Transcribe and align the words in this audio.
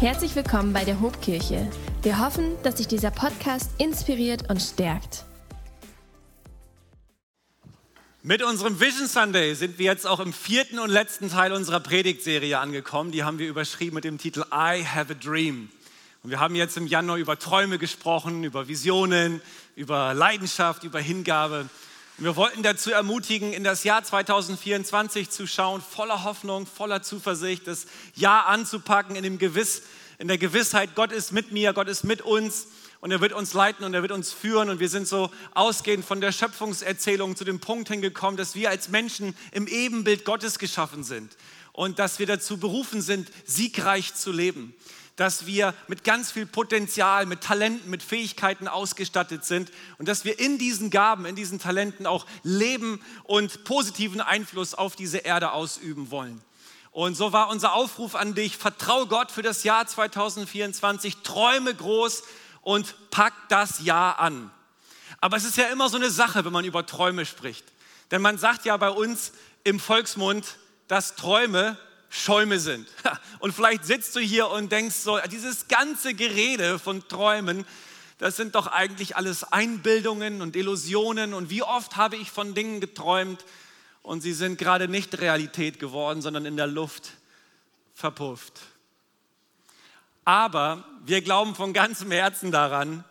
Herzlich 0.00 0.34
willkommen 0.34 0.72
bei 0.72 0.84
der 0.84 1.00
Hobkirche. 1.00 1.70
Wir 2.02 2.18
hoffen, 2.18 2.60
dass 2.64 2.78
sich 2.78 2.88
dieser 2.88 3.12
Podcast 3.12 3.70
inspiriert 3.78 4.50
und 4.50 4.60
stärkt. 4.60 5.24
Mit 8.22 8.42
unserem 8.42 8.80
Vision 8.80 9.06
Sunday 9.06 9.54
sind 9.54 9.78
wir 9.78 9.86
jetzt 9.86 10.06
auch 10.06 10.18
im 10.18 10.32
vierten 10.32 10.80
und 10.80 10.90
letzten 10.90 11.30
Teil 11.30 11.52
unserer 11.52 11.78
Predigtserie 11.78 12.58
angekommen. 12.58 13.12
Die 13.12 13.22
haben 13.22 13.38
wir 13.38 13.48
überschrieben 13.48 13.94
mit 13.94 14.04
dem 14.04 14.18
Titel 14.18 14.44
I 14.52 14.84
Have 14.84 15.12
a 15.12 15.14
Dream. 15.14 15.70
Und 16.24 16.30
wir 16.30 16.40
haben 16.40 16.56
jetzt 16.56 16.76
im 16.76 16.88
Januar 16.88 17.16
über 17.16 17.38
Träume 17.38 17.78
gesprochen, 17.78 18.42
über 18.42 18.66
Visionen, 18.66 19.40
über 19.76 20.12
Leidenschaft, 20.12 20.82
über 20.82 20.98
Hingabe. 20.98 21.68
Wir 22.16 22.36
wollten 22.36 22.62
dazu 22.62 22.92
ermutigen, 22.92 23.52
in 23.52 23.64
das 23.64 23.82
Jahr 23.82 24.04
2024 24.04 25.30
zu 25.30 25.48
schauen, 25.48 25.82
voller 25.82 26.22
Hoffnung, 26.22 26.64
voller 26.64 27.02
Zuversicht, 27.02 27.66
das 27.66 27.86
Jahr 28.14 28.46
anzupacken 28.46 29.16
in, 29.16 29.24
dem 29.24 29.36
Gewiss, 29.36 29.82
in 30.18 30.28
der 30.28 30.38
Gewissheit, 30.38 30.94
Gott 30.94 31.10
ist 31.10 31.32
mit 31.32 31.50
mir, 31.50 31.72
Gott 31.72 31.88
ist 31.88 32.04
mit 32.04 32.22
uns 32.22 32.68
und 33.00 33.10
er 33.10 33.20
wird 33.20 33.32
uns 33.32 33.52
leiten 33.52 33.84
und 33.84 33.94
er 33.94 34.02
wird 34.02 34.12
uns 34.12 34.32
führen. 34.32 34.70
Und 34.70 34.78
wir 34.78 34.88
sind 34.88 35.08
so 35.08 35.32
ausgehend 35.54 36.04
von 36.04 36.20
der 36.20 36.30
Schöpfungserzählung 36.30 37.34
zu 37.34 37.42
dem 37.42 37.58
Punkt 37.58 37.88
hingekommen, 37.88 38.36
dass 38.36 38.54
wir 38.54 38.70
als 38.70 38.90
Menschen 38.90 39.34
im 39.50 39.66
Ebenbild 39.66 40.24
Gottes 40.24 40.60
geschaffen 40.60 41.02
sind 41.02 41.36
und 41.72 41.98
dass 41.98 42.20
wir 42.20 42.26
dazu 42.26 42.58
berufen 42.58 43.02
sind, 43.02 43.28
siegreich 43.44 44.14
zu 44.14 44.30
leben 44.30 44.72
dass 45.16 45.46
wir 45.46 45.74
mit 45.86 46.02
ganz 46.02 46.32
viel 46.32 46.46
Potenzial, 46.46 47.26
mit 47.26 47.40
Talenten, 47.40 47.88
mit 47.88 48.02
Fähigkeiten 48.02 48.66
ausgestattet 48.66 49.44
sind 49.44 49.70
und 49.98 50.08
dass 50.08 50.24
wir 50.24 50.38
in 50.40 50.58
diesen 50.58 50.90
Gaben, 50.90 51.24
in 51.24 51.36
diesen 51.36 51.60
Talenten 51.60 52.06
auch 52.06 52.26
leben 52.42 53.00
und 53.22 53.64
positiven 53.64 54.20
Einfluss 54.20 54.74
auf 54.74 54.96
diese 54.96 55.18
Erde 55.18 55.52
ausüben 55.52 56.10
wollen. 56.10 56.42
Und 56.90 57.16
so 57.16 57.32
war 57.32 57.48
unser 57.48 57.74
Aufruf 57.74 58.14
an 58.14 58.34
dich, 58.34 58.56
vertrau 58.56 59.06
Gott 59.06 59.30
für 59.30 59.42
das 59.42 59.64
Jahr 59.64 59.86
2024, 59.86 61.18
träume 61.18 61.74
groß 61.74 62.22
und 62.62 62.94
pack 63.10 63.34
das 63.48 63.84
Jahr 63.84 64.18
an. 64.18 64.50
Aber 65.20 65.36
es 65.36 65.44
ist 65.44 65.56
ja 65.56 65.66
immer 65.66 65.88
so 65.88 65.96
eine 65.96 66.10
Sache, 66.10 66.44
wenn 66.44 66.52
man 66.52 66.64
über 66.64 66.86
Träume 66.86 67.24
spricht. 67.24 67.64
Denn 68.10 68.22
man 68.22 68.38
sagt 68.38 68.64
ja 68.64 68.76
bei 68.76 68.90
uns 68.90 69.32
im 69.64 69.80
Volksmund, 69.80 70.56
dass 70.86 71.16
Träume 71.16 71.78
Schäume 72.14 72.60
sind. 72.60 72.86
Und 73.40 73.52
vielleicht 73.52 73.84
sitzt 73.84 74.14
du 74.14 74.20
hier 74.20 74.48
und 74.48 74.70
denkst 74.70 74.94
so, 74.94 75.18
dieses 75.30 75.66
ganze 75.68 76.14
Gerede 76.14 76.78
von 76.78 77.06
Träumen, 77.08 77.66
das 78.18 78.36
sind 78.36 78.54
doch 78.54 78.68
eigentlich 78.68 79.16
alles 79.16 79.42
Einbildungen 79.42 80.40
und 80.40 80.54
Illusionen. 80.54 81.34
Und 81.34 81.50
wie 81.50 81.62
oft 81.62 81.96
habe 81.96 82.16
ich 82.16 82.30
von 82.30 82.54
Dingen 82.54 82.80
geträumt 82.80 83.44
und 84.02 84.20
sie 84.20 84.32
sind 84.32 84.58
gerade 84.58 84.86
nicht 84.86 85.18
Realität 85.20 85.80
geworden, 85.80 86.22
sondern 86.22 86.46
in 86.46 86.56
der 86.56 86.68
Luft 86.68 87.14
verpufft. 87.94 88.60
Aber 90.24 90.84
wir 91.04 91.20
glauben 91.20 91.54
von 91.54 91.72
ganzem 91.72 92.12
Herzen 92.12 92.52
daran, 92.52 93.04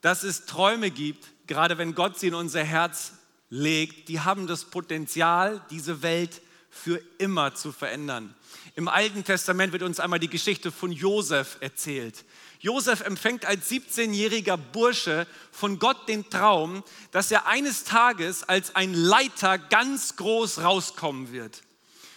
dass 0.00 0.22
es 0.22 0.46
Träume 0.46 0.90
gibt, 0.90 1.26
gerade 1.48 1.76
wenn 1.76 1.94
Gott 1.94 2.18
sie 2.18 2.28
in 2.28 2.34
unser 2.34 2.62
Herz 2.62 3.14
legt, 3.50 4.08
die 4.08 4.20
haben 4.20 4.46
das 4.46 4.66
Potenzial, 4.66 5.60
diese 5.70 6.02
Welt 6.02 6.40
für 6.74 7.00
immer 7.18 7.54
zu 7.54 7.72
verändern. 7.72 8.34
Im 8.74 8.88
Alten 8.88 9.24
Testament 9.24 9.72
wird 9.72 9.82
uns 9.82 10.00
einmal 10.00 10.18
die 10.18 10.28
Geschichte 10.28 10.72
von 10.72 10.90
Josef 10.90 11.56
erzählt. 11.60 12.24
Josef 12.58 13.02
empfängt 13.02 13.44
als 13.44 13.70
17-jähriger 13.70 14.56
Bursche 14.56 15.26
von 15.52 15.78
Gott 15.78 16.08
den 16.08 16.28
Traum, 16.30 16.82
dass 17.12 17.30
er 17.30 17.46
eines 17.46 17.84
Tages 17.84 18.42
als 18.42 18.74
ein 18.74 18.94
Leiter 18.94 19.58
ganz 19.58 20.16
groß 20.16 20.62
rauskommen 20.62 21.30
wird. 21.30 21.62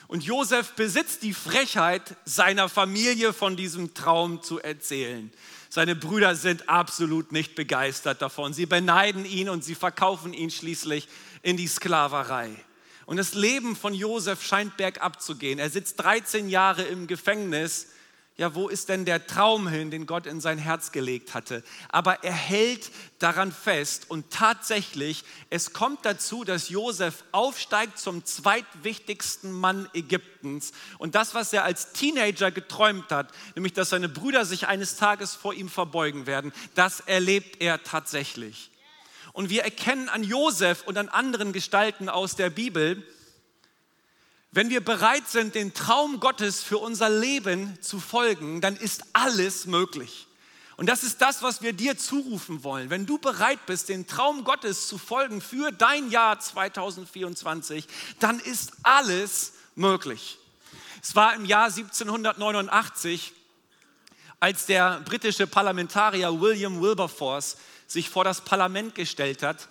Und 0.08 0.24
Josef 0.24 0.72
besitzt 0.72 1.24
die 1.24 1.34
Frechheit, 1.34 2.16
seiner 2.26 2.70
Familie 2.70 3.34
von 3.34 3.58
diesem 3.58 3.94
Traum 3.94 4.42
zu 4.42 4.60
erzählen. 4.60 5.32
Seine 5.70 5.96
Brüder 5.96 6.36
sind 6.36 6.70
absolut 6.70 7.34
nicht 7.34 7.56
begeistert 7.56 8.22
davon. 8.22 8.54
Sie 8.54 8.66
beneiden 8.66 9.26
ihn 9.26 9.50
und 9.50 9.66
sie 9.66 9.76
verkaufen 9.76 10.34
ihn 10.34 10.50
schließlich 10.50 11.10
in 11.42 11.58
die 11.58 11.68
Sklaverei. 11.68 12.56
Und 13.08 13.16
das 13.16 13.34
Leben 13.34 13.78
von 13.78 13.94
Josef 13.94 14.44
scheint 14.44 14.76
bergab 14.76 15.22
zu 15.22 15.38
gehen. 15.38 15.60
Er 15.60 15.70
sitzt 15.70 16.02
13 16.02 16.50
Jahre 16.50 16.84
im 16.84 17.08
Gefängnis. 17.08 17.88
Ja, 18.36 18.54
wo 18.54 18.68
ist 18.68 18.90
denn 18.90 19.06
der 19.06 19.26
Traum 19.26 19.68
hin, 19.70 19.90
den 19.90 20.06
Gott 20.06 20.28
in 20.28 20.42
sein 20.42 20.58
Herz 20.58 20.92
gelegt 20.92 21.34
hatte? 21.34 21.64
Aber 21.88 22.26
er 22.26 22.34
hält 22.34 22.92
daran 23.18 23.54
fest 23.54 24.08
und 24.10 24.30
tatsächlich, 24.30 25.24
es 25.50 25.72
kommt 25.72 26.06
dazu, 26.06 26.44
dass 26.44 26.68
Josef 26.68 27.24
aufsteigt 27.32 27.98
zum 27.98 28.26
zweitwichtigsten 28.26 29.54
Mann 29.54 29.88
Ägyptens. 29.94 30.74
Und 30.98 31.16
das, 31.16 31.34
was 31.34 31.54
er 31.54 31.64
als 31.64 31.94
Teenager 31.94 32.52
geträumt 32.52 33.10
hat, 33.10 33.32
nämlich 33.56 33.72
dass 33.72 33.90
seine 33.90 34.10
Brüder 34.10 34.44
sich 34.44 34.68
eines 34.68 34.98
Tages 34.98 35.34
vor 35.34 35.54
ihm 35.54 35.70
verbeugen 35.70 36.28
werden, 36.28 36.52
das 36.76 37.00
erlebt 37.00 37.62
er 37.62 37.84
tatsächlich. 37.84 38.70
Und 39.38 39.52
wir 39.52 39.64
erkennen 39.64 40.10
an 40.10 40.24
Josef 40.24 40.82
und 40.88 40.98
an 40.98 41.10
anderen 41.10 41.54
Gestalten 41.54 42.10
aus 42.10 42.36
der 42.36 42.50
Bibel, 42.50 43.04
wenn 44.50 44.72
wir 44.72 44.84
bereit 44.84 45.28
sind, 45.28 45.54
den 45.54 45.76
Traum 45.76 46.20
Gottes 46.20 46.64
für 46.64 46.80
unser 46.80 47.08
Leben 47.12 47.80
zu 47.80 48.00
folgen, 48.00 48.62
dann 48.62 48.76
ist 48.76 49.04
alles 49.14 49.68
möglich. 49.68 50.26
Und 50.76 50.88
das 50.90 51.04
ist 51.04 51.22
das, 51.22 51.44
was 51.44 51.62
wir 51.62 51.74
dir 51.74 52.00
zurufen 52.00 52.64
wollen. 52.64 52.90
Wenn 52.90 53.06
du 53.06 53.20
bereit 53.20 53.64
bist, 53.68 53.90
den 53.90 54.08
Traum 54.08 54.44
Gottes 54.44 54.88
zu 54.88 54.98
folgen 54.98 55.40
für 55.40 55.72
dein 55.72 56.10
Jahr 56.10 56.40
2024, 56.40 57.86
dann 58.20 58.40
ist 58.40 58.72
alles 58.82 59.54
möglich. 59.76 60.40
Es 61.04 61.16
war 61.16 61.36
im 61.36 61.46
Jahr 61.46 61.66
1789, 61.66 63.34
als 64.40 64.66
der 64.66 65.02
britische 65.02 65.48
Parlamentarier 65.48 66.40
William 66.40 66.82
Wilberforce 66.82 67.58
sich 67.88 68.10
vor 68.10 68.24
das 68.24 68.42
Parlament 68.42 68.96
gestellt 68.96 69.44
hat 69.44 69.68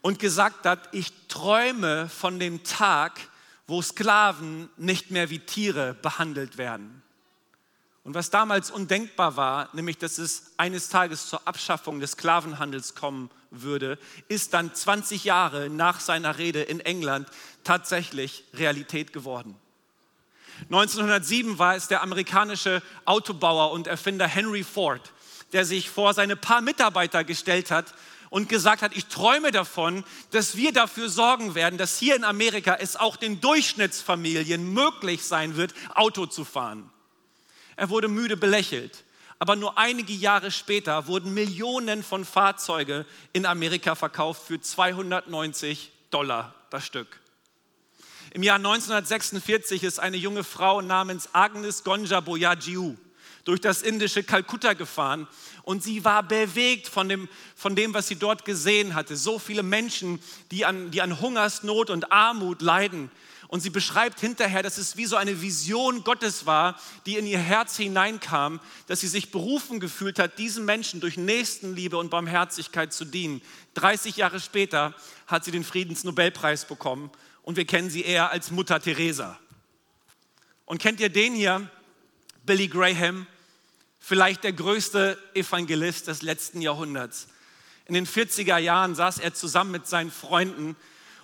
und 0.00 0.18
gesagt 0.18 0.66
hat, 0.66 0.88
ich 0.92 1.12
träume 1.28 2.08
von 2.08 2.38
dem 2.38 2.64
Tag, 2.64 3.20
wo 3.66 3.80
Sklaven 3.80 4.68
nicht 4.76 5.10
mehr 5.10 5.30
wie 5.30 5.38
Tiere 5.38 5.94
behandelt 5.94 6.58
werden. 6.58 7.02
Und 8.04 8.14
was 8.14 8.30
damals 8.30 8.72
undenkbar 8.72 9.36
war, 9.36 9.68
nämlich 9.74 9.96
dass 9.96 10.18
es 10.18 10.52
eines 10.56 10.88
Tages 10.88 11.28
zur 11.28 11.46
Abschaffung 11.46 12.00
des 12.00 12.12
Sklavenhandels 12.12 12.96
kommen 12.96 13.30
würde, 13.50 13.96
ist 14.26 14.54
dann 14.54 14.74
20 14.74 15.22
Jahre 15.22 15.70
nach 15.70 16.00
seiner 16.00 16.38
Rede 16.38 16.62
in 16.62 16.80
England 16.80 17.28
tatsächlich 17.62 18.44
Realität 18.54 19.12
geworden. 19.12 19.56
1907 20.64 21.58
war 21.58 21.76
es 21.76 21.88
der 21.88 22.02
amerikanische 22.02 22.82
Autobauer 23.04 23.72
und 23.72 23.86
Erfinder 23.86 24.26
Henry 24.26 24.64
Ford, 24.64 25.12
der 25.52 25.64
sich 25.64 25.90
vor 25.90 26.14
seine 26.14 26.36
paar 26.36 26.60
Mitarbeiter 26.60 27.24
gestellt 27.24 27.70
hat 27.70 27.94
und 28.30 28.48
gesagt 28.48 28.80
hat, 28.80 28.96
ich 28.96 29.06
träume 29.06 29.50
davon, 29.50 30.04
dass 30.30 30.56
wir 30.56 30.72
dafür 30.72 31.08
sorgen 31.08 31.54
werden, 31.54 31.76
dass 31.76 31.98
hier 31.98 32.16
in 32.16 32.24
Amerika 32.24 32.76
es 32.80 32.96
auch 32.96 33.16
den 33.16 33.40
Durchschnittsfamilien 33.40 34.72
möglich 34.72 35.24
sein 35.24 35.56
wird, 35.56 35.74
Auto 35.94 36.26
zu 36.26 36.44
fahren. 36.44 36.90
Er 37.76 37.90
wurde 37.90 38.08
müde 38.08 38.36
belächelt. 38.36 39.04
Aber 39.38 39.56
nur 39.56 39.76
einige 39.76 40.12
Jahre 40.12 40.52
später 40.52 41.08
wurden 41.08 41.34
Millionen 41.34 42.04
von 42.04 42.24
Fahrzeugen 42.24 43.04
in 43.32 43.44
Amerika 43.44 43.96
verkauft 43.96 44.46
für 44.46 44.60
290 44.60 45.90
Dollar 46.12 46.54
das 46.70 46.86
Stück. 46.86 47.21
Im 48.34 48.42
Jahr 48.42 48.56
1946 48.56 49.82
ist 49.82 50.00
eine 50.00 50.16
junge 50.16 50.42
Frau 50.42 50.80
namens 50.80 51.28
Agnes 51.34 51.84
Gonja 51.84 52.20
Boyajiu 52.20 52.96
durch 53.44 53.60
das 53.60 53.82
indische 53.82 54.22
Kalkutta 54.22 54.72
gefahren 54.72 55.28
und 55.64 55.82
sie 55.82 56.02
war 56.06 56.22
bewegt 56.22 56.88
von 56.88 57.10
dem, 57.10 57.28
von 57.54 57.76
dem, 57.76 57.92
was 57.92 58.08
sie 58.08 58.16
dort 58.16 58.46
gesehen 58.46 58.94
hatte. 58.94 59.18
So 59.18 59.38
viele 59.38 59.62
Menschen, 59.62 60.18
die 60.50 60.64
an, 60.64 60.90
die 60.90 61.02
an 61.02 61.20
Hungersnot 61.20 61.90
und 61.90 62.10
Armut 62.10 62.62
leiden. 62.62 63.10
Und 63.48 63.60
sie 63.60 63.68
beschreibt 63.68 64.18
hinterher, 64.18 64.62
dass 64.62 64.78
es 64.78 64.96
wie 64.96 65.04
so 65.04 65.16
eine 65.16 65.42
Vision 65.42 66.02
Gottes 66.02 66.46
war, 66.46 66.80
die 67.04 67.18
in 67.18 67.26
ihr 67.26 67.38
Herz 67.38 67.76
hineinkam, 67.76 68.60
dass 68.86 69.00
sie 69.00 69.08
sich 69.08 69.30
berufen 69.30 69.78
gefühlt 69.78 70.18
hat, 70.18 70.38
diesen 70.38 70.64
Menschen 70.64 71.00
durch 71.00 71.18
Nächstenliebe 71.18 71.98
und 71.98 72.08
Barmherzigkeit 72.08 72.94
zu 72.94 73.04
dienen. 73.04 73.42
30 73.74 74.16
Jahre 74.16 74.40
später 74.40 74.94
hat 75.26 75.44
sie 75.44 75.50
den 75.50 75.64
Friedensnobelpreis 75.64 76.64
bekommen 76.64 77.10
und 77.42 77.56
wir 77.56 77.64
kennen 77.64 77.90
sie 77.90 78.02
eher 78.02 78.30
als 78.30 78.50
Mutter 78.50 78.80
Teresa. 78.80 79.38
Und 80.64 80.80
kennt 80.80 81.00
ihr 81.00 81.10
den 81.10 81.34
hier? 81.34 81.68
Billy 82.44 82.68
Graham, 82.68 83.26
vielleicht 84.00 84.42
der 84.44 84.52
größte 84.52 85.18
Evangelist 85.34 86.08
des 86.08 86.22
letzten 86.22 86.60
Jahrhunderts. 86.60 87.28
In 87.86 87.94
den 87.94 88.06
40er 88.06 88.58
Jahren 88.58 88.94
saß 88.94 89.18
er 89.18 89.34
zusammen 89.34 89.70
mit 89.70 89.86
seinen 89.86 90.10
Freunden 90.10 90.76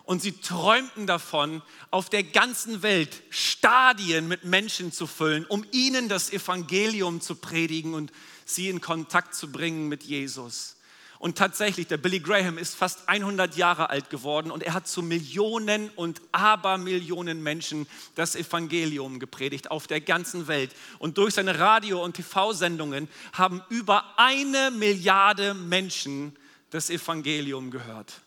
und 0.05 0.23
sie 0.23 0.32
träumten 0.32 1.06
davon, 1.06 1.62
auf 1.91 2.09
der 2.09 2.23
ganzen 2.23 2.82
Welt 2.82 3.23
Stadien 3.31 4.26
mit 4.26 4.44
Menschen 4.44 4.91
zu 4.91 5.06
füllen, 5.06 5.44
um 5.44 5.67
ihnen 5.70 6.09
das 6.09 6.32
Evangelium 6.32 7.20
zu 7.20 7.35
predigen 7.35 7.94
und 7.94 8.11
sie 8.47 8.69
in 8.69 8.81
Kontakt 8.81 9.35
zu 9.35 9.53
bringen 9.53 9.88
mit 9.88 10.05
Jesus. 10.05 10.77
Und 11.19 11.37
tatsächlich, 11.37 11.88
der 11.88 11.97
Billy 11.97 12.20
Graham 12.20 12.59
ist 12.59 12.76
fast 12.76 13.09
100 13.09 13.56
Jahre 13.56 13.91
alt 13.91 14.09
geworden 14.09 14.53
und 14.53 14.62
er 14.62 14.73
hat 14.73 14.87
zu 14.87 15.03
Millionen 15.03 15.91
und 15.91 16.20
Abermillionen 16.31 17.43
Menschen 17.43 17.88
das 18.15 18.37
Evangelium 18.37 19.19
gepredigt 19.19 19.70
auf 19.70 19.88
der 19.88 20.00
ganzen 20.00 20.47
Welt. 20.47 20.70
Und 21.00 21.19
durch 21.19 21.35
seine 21.35 21.59
Radio- 21.59 22.05
und 22.05 22.15
TV-Sendungen 22.15 23.09
haben 23.32 23.62
über 23.69 24.05
eine 24.17 24.70
Milliarde 24.70 25.55
Menschen 25.55 26.37
das 26.70 26.88
Evangelium 26.88 27.73
gehört. 27.73 28.20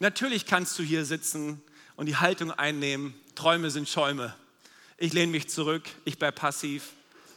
Natürlich 0.00 0.44
kannst 0.44 0.76
du 0.78 0.82
hier 0.82 1.04
sitzen 1.04 1.62
und 1.94 2.06
die 2.06 2.16
Haltung 2.16 2.50
einnehmen, 2.50 3.14
Träume 3.36 3.70
sind 3.70 3.88
Schäume. 3.88 4.34
Ich 4.98 5.12
lehne 5.12 5.30
mich 5.30 5.48
zurück, 5.48 5.84
ich 6.04 6.18
bleibe 6.18 6.36
passiv, 6.36 6.92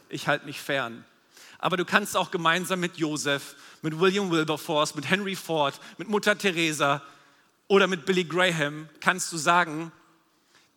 ich 0.08 0.26
halte 0.26 0.46
mich 0.46 0.60
fern. 0.60 1.04
Aber 1.60 1.76
du 1.76 1.84
kannst 1.84 2.16
auch 2.16 2.30
gemeinsam 2.30 2.80
mit 2.80 2.96
Joseph, 2.96 3.54
mit 3.82 4.00
William 4.00 4.30
Wilberforce, 4.30 4.94
mit 4.94 5.08
Henry 5.08 5.36
Ford, 5.36 5.78
mit 5.98 6.08
Mutter 6.08 6.36
Teresa 6.36 7.02
oder 7.68 7.86
mit 7.86 8.06
Billy 8.06 8.24
Graham, 8.24 8.88
kannst 9.00 9.30
du 9.32 9.36
sagen, 9.36 9.92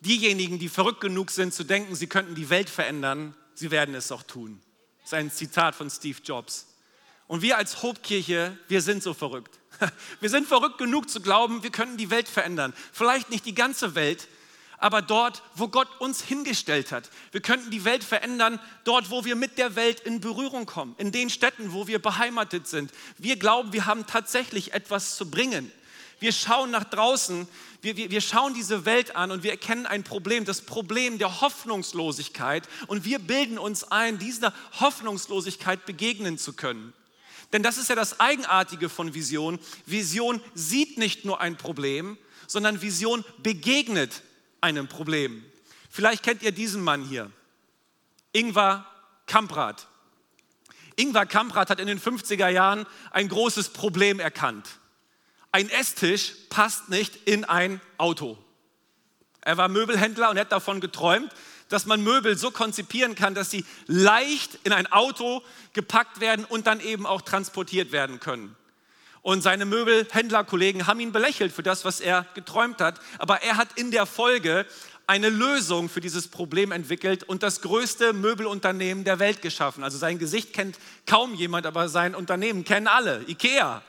diejenigen, 0.00 0.58
die 0.58 0.68
verrückt 0.68 1.00
genug 1.00 1.30
sind 1.30 1.54
zu 1.54 1.64
denken, 1.64 1.94
sie 1.94 2.06
könnten 2.06 2.34
die 2.34 2.50
Welt 2.50 2.68
verändern, 2.68 3.34
sie 3.54 3.70
werden 3.70 3.94
es 3.94 4.12
auch 4.12 4.22
tun. 4.22 4.60
Das 5.00 5.08
ist 5.08 5.14
ein 5.14 5.30
Zitat 5.30 5.74
von 5.74 5.88
Steve 5.88 6.18
Jobs. 6.22 6.66
Und 7.26 7.40
wir 7.40 7.56
als 7.56 7.82
Hobkirche, 7.82 8.56
wir 8.68 8.82
sind 8.82 9.02
so 9.02 9.14
verrückt. 9.14 9.58
Wir 10.20 10.30
sind 10.30 10.46
verrückt 10.46 10.78
genug 10.78 11.10
zu 11.10 11.20
glauben, 11.20 11.64
wir 11.64 11.70
können 11.70 11.96
die 11.96 12.08
Welt 12.08 12.28
verändern. 12.28 12.72
Vielleicht 12.92 13.30
nicht 13.30 13.44
die 13.44 13.56
ganze 13.56 13.96
Welt, 13.96 14.28
aber 14.84 15.00
dort, 15.00 15.42
wo 15.54 15.68
Gott 15.68 15.88
uns 15.98 16.22
hingestellt 16.22 16.92
hat. 16.92 17.08
Wir 17.32 17.40
könnten 17.40 17.70
die 17.70 17.86
Welt 17.86 18.04
verändern, 18.04 18.60
dort, 18.84 19.08
wo 19.10 19.24
wir 19.24 19.34
mit 19.34 19.56
der 19.56 19.76
Welt 19.76 20.00
in 20.00 20.20
Berührung 20.20 20.66
kommen, 20.66 20.94
in 20.98 21.10
den 21.10 21.30
Städten, 21.30 21.72
wo 21.72 21.86
wir 21.86 22.02
beheimatet 22.02 22.68
sind. 22.68 22.92
Wir 23.16 23.36
glauben, 23.36 23.72
wir 23.72 23.86
haben 23.86 24.06
tatsächlich 24.06 24.74
etwas 24.74 25.16
zu 25.16 25.30
bringen. 25.30 25.72
Wir 26.20 26.32
schauen 26.32 26.70
nach 26.70 26.84
draußen, 26.84 27.48
wir, 27.80 27.96
wir, 27.96 28.10
wir 28.10 28.20
schauen 28.20 28.52
diese 28.52 28.84
Welt 28.84 29.16
an 29.16 29.30
und 29.30 29.42
wir 29.42 29.52
erkennen 29.52 29.86
ein 29.86 30.04
Problem, 30.04 30.44
das 30.44 30.60
Problem 30.60 31.16
der 31.16 31.40
Hoffnungslosigkeit 31.40 32.68
und 32.86 33.06
wir 33.06 33.20
bilden 33.20 33.56
uns 33.56 33.84
ein, 33.84 34.18
dieser 34.18 34.52
Hoffnungslosigkeit 34.80 35.86
begegnen 35.86 36.36
zu 36.36 36.52
können. 36.52 36.92
Denn 37.54 37.62
das 37.62 37.78
ist 37.78 37.88
ja 37.88 37.94
das 37.94 38.20
Eigenartige 38.20 38.90
von 38.90 39.14
Vision. 39.14 39.58
Vision 39.86 40.42
sieht 40.52 40.98
nicht 40.98 41.24
nur 41.24 41.40
ein 41.40 41.56
Problem, 41.56 42.18
sondern 42.46 42.82
Vision 42.82 43.24
begegnet 43.42 44.20
einem 44.64 44.88
Problem. 44.88 45.44
Vielleicht 45.90 46.22
kennt 46.22 46.42
ihr 46.42 46.52
diesen 46.52 46.82
Mann 46.82 47.04
hier, 47.04 47.30
Ingvar 48.32 48.90
Kamprad. 49.26 49.86
Ingvar 50.96 51.26
Kamprad 51.26 51.68
hat 51.70 51.80
in 51.80 51.86
den 51.86 52.00
50er 52.00 52.48
Jahren 52.48 52.86
ein 53.10 53.28
großes 53.28 53.68
Problem 53.68 54.20
erkannt. 54.20 54.68
Ein 55.52 55.68
Esstisch 55.68 56.32
passt 56.48 56.88
nicht 56.88 57.14
in 57.26 57.44
ein 57.44 57.80
Auto. 57.98 58.38
Er 59.42 59.58
war 59.58 59.68
Möbelhändler 59.68 60.30
und 60.30 60.38
hat 60.38 60.50
davon 60.50 60.80
geträumt, 60.80 61.30
dass 61.68 61.84
man 61.84 62.02
Möbel 62.02 62.36
so 62.36 62.50
konzipieren 62.50 63.14
kann, 63.14 63.34
dass 63.34 63.50
sie 63.50 63.66
leicht 63.86 64.58
in 64.64 64.72
ein 64.72 64.90
Auto 64.90 65.42
gepackt 65.74 66.20
werden 66.20 66.44
und 66.46 66.66
dann 66.66 66.80
eben 66.80 67.06
auch 67.06 67.20
transportiert 67.20 67.92
werden 67.92 68.18
können. 68.18 68.56
Und 69.24 69.40
seine 69.40 69.64
Möbelhändlerkollegen 69.64 70.86
haben 70.86 71.00
ihn 71.00 71.10
belächelt 71.10 71.50
für 71.50 71.62
das, 71.62 71.86
was 71.86 72.00
er 72.00 72.26
geträumt 72.34 72.82
hat. 72.82 73.00
Aber 73.16 73.42
er 73.42 73.56
hat 73.56 73.68
in 73.76 73.90
der 73.90 74.04
Folge 74.04 74.66
eine 75.06 75.30
Lösung 75.30 75.88
für 75.88 76.02
dieses 76.02 76.28
Problem 76.28 76.72
entwickelt 76.72 77.24
und 77.24 77.42
das 77.42 77.62
größte 77.62 78.12
Möbelunternehmen 78.12 79.02
der 79.02 79.18
Welt 79.20 79.40
geschaffen. 79.40 79.82
Also 79.82 79.96
sein 79.96 80.18
Gesicht 80.18 80.52
kennt 80.52 80.78
kaum 81.06 81.34
jemand, 81.34 81.64
aber 81.64 81.88
sein 81.88 82.14
Unternehmen 82.14 82.66
kennen 82.66 82.86
alle. 82.86 83.24
IKEA. 83.26 83.80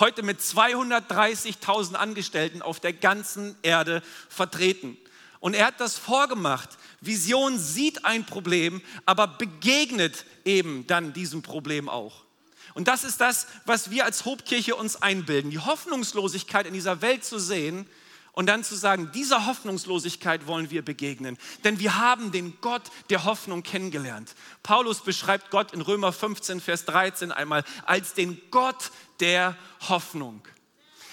Heute 0.00 0.22
mit 0.22 0.40
230.000 0.40 1.94
Angestellten 1.94 2.60
auf 2.60 2.78
der 2.78 2.92
ganzen 2.92 3.56
Erde 3.62 4.02
vertreten. 4.28 4.98
Und 5.40 5.54
er 5.54 5.68
hat 5.68 5.80
das 5.80 5.96
vorgemacht. 5.96 6.68
Vision 7.00 7.58
sieht 7.58 8.04
ein 8.04 8.26
Problem, 8.26 8.82
aber 9.06 9.28
begegnet 9.28 10.26
eben 10.44 10.86
dann 10.86 11.14
diesem 11.14 11.40
Problem 11.40 11.88
auch. 11.88 12.24
Und 12.74 12.88
das 12.88 13.04
ist 13.04 13.20
das, 13.20 13.46
was 13.66 13.90
wir 13.90 14.04
als 14.04 14.24
Hobkirche 14.24 14.74
uns 14.74 15.00
einbilden, 15.00 15.50
die 15.50 15.60
Hoffnungslosigkeit 15.60 16.66
in 16.66 16.74
dieser 16.74 17.00
Welt 17.02 17.24
zu 17.24 17.38
sehen 17.38 17.86
und 18.32 18.46
dann 18.46 18.64
zu 18.64 18.74
sagen, 18.74 19.12
dieser 19.14 19.46
Hoffnungslosigkeit 19.46 20.48
wollen 20.48 20.70
wir 20.70 20.84
begegnen. 20.84 21.38
Denn 21.62 21.78
wir 21.78 21.96
haben 21.98 22.32
den 22.32 22.60
Gott 22.60 22.82
der 23.10 23.24
Hoffnung 23.24 23.62
kennengelernt. 23.62 24.34
Paulus 24.64 25.00
beschreibt 25.00 25.50
Gott 25.50 25.72
in 25.72 25.80
Römer 25.80 26.12
15, 26.12 26.60
Vers 26.60 26.84
13 26.84 27.30
einmal 27.30 27.64
als 27.86 28.14
den 28.14 28.40
Gott 28.50 28.90
der 29.20 29.56
Hoffnung. 29.88 30.42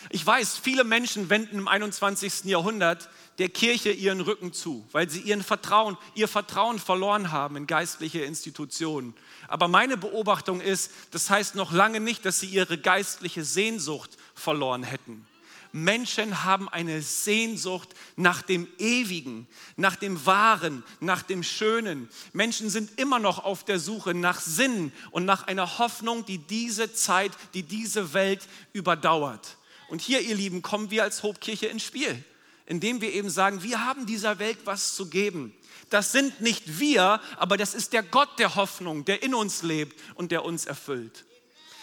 Ich 0.10 0.25
weiß, 0.25 0.58
viele 0.58 0.84
Menschen 0.84 1.30
wenden 1.30 1.60
im 1.60 1.68
21. 1.68 2.46
Jahrhundert 2.46 3.08
der 3.42 3.50
Kirche 3.50 3.92
ihren 3.92 4.22
Rücken 4.22 4.54
zu, 4.54 4.88
weil 4.92 5.10
sie 5.10 5.22
ihren 5.22 5.42
Vertrauen, 5.42 5.98
ihr 6.14 6.28
Vertrauen 6.28 6.78
verloren 6.78 7.32
haben 7.32 7.56
in 7.56 7.66
geistliche 7.66 8.20
Institutionen. 8.20 9.16
Aber 9.48 9.68
meine 9.68 9.98
Beobachtung 9.98 10.62
ist, 10.62 10.92
das 11.10 11.28
heißt 11.32 11.56
noch 11.56 11.72
lange 11.72 12.00
nicht, 12.00 12.24
dass 12.24 12.40
sie 12.40 12.46
ihre 12.46 12.78
geistliche 12.78 13.44
Sehnsucht 13.44 14.12
verloren 14.36 14.84
hätten. 14.84 15.26
Menschen 15.72 16.44
haben 16.44 16.70
eine 16.70 17.02
Sehnsucht 17.02 17.90
nach 18.16 18.44
dem 18.44 18.68
Ewigen, 18.78 19.48
nach 19.76 19.96
dem 19.96 20.24
Wahren, 20.28 20.84
nach 21.00 21.24
dem 21.24 21.42
Schönen. 21.42 22.10
Menschen 22.34 22.70
sind 22.70 23.00
immer 23.00 23.18
noch 23.18 23.44
auf 23.44 23.64
der 23.64 23.80
Suche 23.80 24.14
nach 24.14 24.40
Sinn 24.40 24.92
und 25.10 25.26
nach 25.26 25.48
einer 25.48 25.80
Hoffnung, 25.80 26.28
die 26.28 26.38
diese 26.38 26.94
Zeit, 26.94 27.32
die 27.56 27.64
diese 27.64 28.14
Welt 28.14 28.48
überdauert. 28.72 29.58
Und 29.90 30.00
hier, 30.00 30.22
ihr 30.22 30.36
Lieben, 30.36 30.62
kommen 30.62 30.92
wir 30.92 31.02
als 31.02 31.24
Hobkirche 31.24 31.66
ins 31.66 31.84
Spiel, 31.84 32.24
indem 32.66 33.02
wir 33.02 33.13
eben 33.13 33.30
sagen, 33.30 33.63
wir 33.63 33.86
haben 33.86 34.06
dieser 34.06 34.40
Welt 34.40 34.60
was 34.66 34.96
zu 34.96 35.10
geben 35.10 35.54
das 35.92 36.13
sind 36.13 36.40
nicht 36.40 36.80
wir, 36.80 37.19
aber 37.36 37.58
das 37.58 37.74
ist 37.74 37.94
der 37.94 38.02
Gott 38.02 38.40
der 38.40 38.56
Hoffnung, 38.56 39.04
der 39.06 39.24
in 39.24 39.36
uns 39.36 39.62
lebt 39.62 40.00
und 40.16 40.31
der 40.31 40.46
uns 40.46 40.66
erfüllt. 40.66 41.25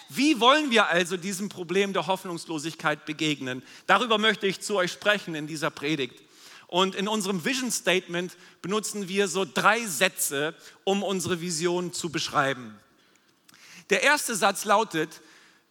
Wie 0.09 0.41
wollen 0.41 0.71
wir 0.71 0.89
also 0.89 1.19
diesem 1.19 1.51
Problem 1.51 1.93
der 1.93 2.07
Hoffnungslosigkeit 2.07 3.05
begegnen? 3.05 3.63
Darüber 3.87 4.17
möchte 4.17 4.47
ich 4.47 4.61
zu 4.61 4.77
euch 4.77 4.93
sprechen 4.93 5.35
in 5.35 5.47
dieser 5.47 5.71
Predigt. 5.71 6.23
Und 6.69 6.95
in 6.95 7.07
unserem 7.07 7.45
Vision 7.45 7.71
Statement 7.71 8.35
benutzen 8.63 9.09
wir 9.09 9.29
so 9.29 9.45
drei 9.45 9.85
Sätze, 9.87 10.55
um 10.85 11.03
unsere 11.03 11.43
Vision 11.43 11.93
zu 11.93 12.11
beschreiben. 12.11 12.75
Der 13.91 14.03
erste 14.03 14.35
Satz 14.35 14.65
lautet, 14.65 15.21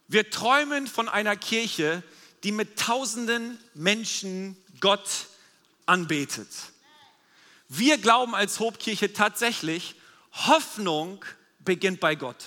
wir 0.06 0.30
träumen 0.30 0.86
von 0.86 1.08
einer 1.08 1.34
Kirche, 1.34 2.04
die 2.44 2.52
mit 2.52 2.78
tausenden 2.78 3.58
Menschen 3.74 4.56
Gott 4.80 5.26
anbetet. 5.86 6.48
Wir 7.68 7.98
glauben 7.98 8.34
als 8.34 8.60
Hobkirche 8.60 9.12
tatsächlich, 9.12 9.94
Hoffnung 10.32 11.24
beginnt 11.60 12.00
bei 12.00 12.14
Gott. 12.14 12.44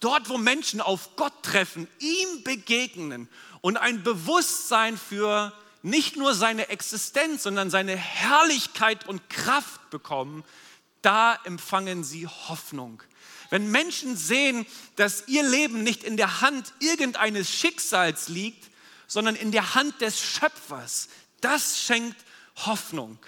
Dort, 0.00 0.28
wo 0.28 0.38
Menschen 0.38 0.80
auf 0.80 1.16
Gott 1.16 1.42
treffen, 1.42 1.88
ihm 1.98 2.44
begegnen 2.44 3.28
und 3.60 3.76
ein 3.76 4.02
Bewusstsein 4.02 4.98
für 4.98 5.52
nicht 5.82 6.16
nur 6.16 6.34
seine 6.34 6.68
Existenz, 6.68 7.42
sondern 7.42 7.70
seine 7.70 7.96
Herrlichkeit 7.96 9.06
und 9.08 9.28
Kraft 9.30 9.90
bekommen, 9.90 10.44
da 11.02 11.38
empfangen 11.44 12.04
sie 12.04 12.26
Hoffnung. 12.26 13.02
Wenn 13.50 13.70
Menschen 13.70 14.16
sehen, 14.16 14.66
dass 14.96 15.28
ihr 15.28 15.42
Leben 15.42 15.82
nicht 15.82 16.02
in 16.02 16.16
der 16.16 16.40
Hand 16.40 16.72
irgendeines 16.80 17.50
Schicksals 17.50 18.28
liegt, 18.28 18.70
sondern 19.06 19.36
in 19.36 19.52
der 19.52 19.74
Hand 19.74 20.00
des 20.00 20.20
Schöpfers, 20.20 21.08
das 21.40 21.78
schenkt 21.78 22.16
Hoffnung. 22.56 23.18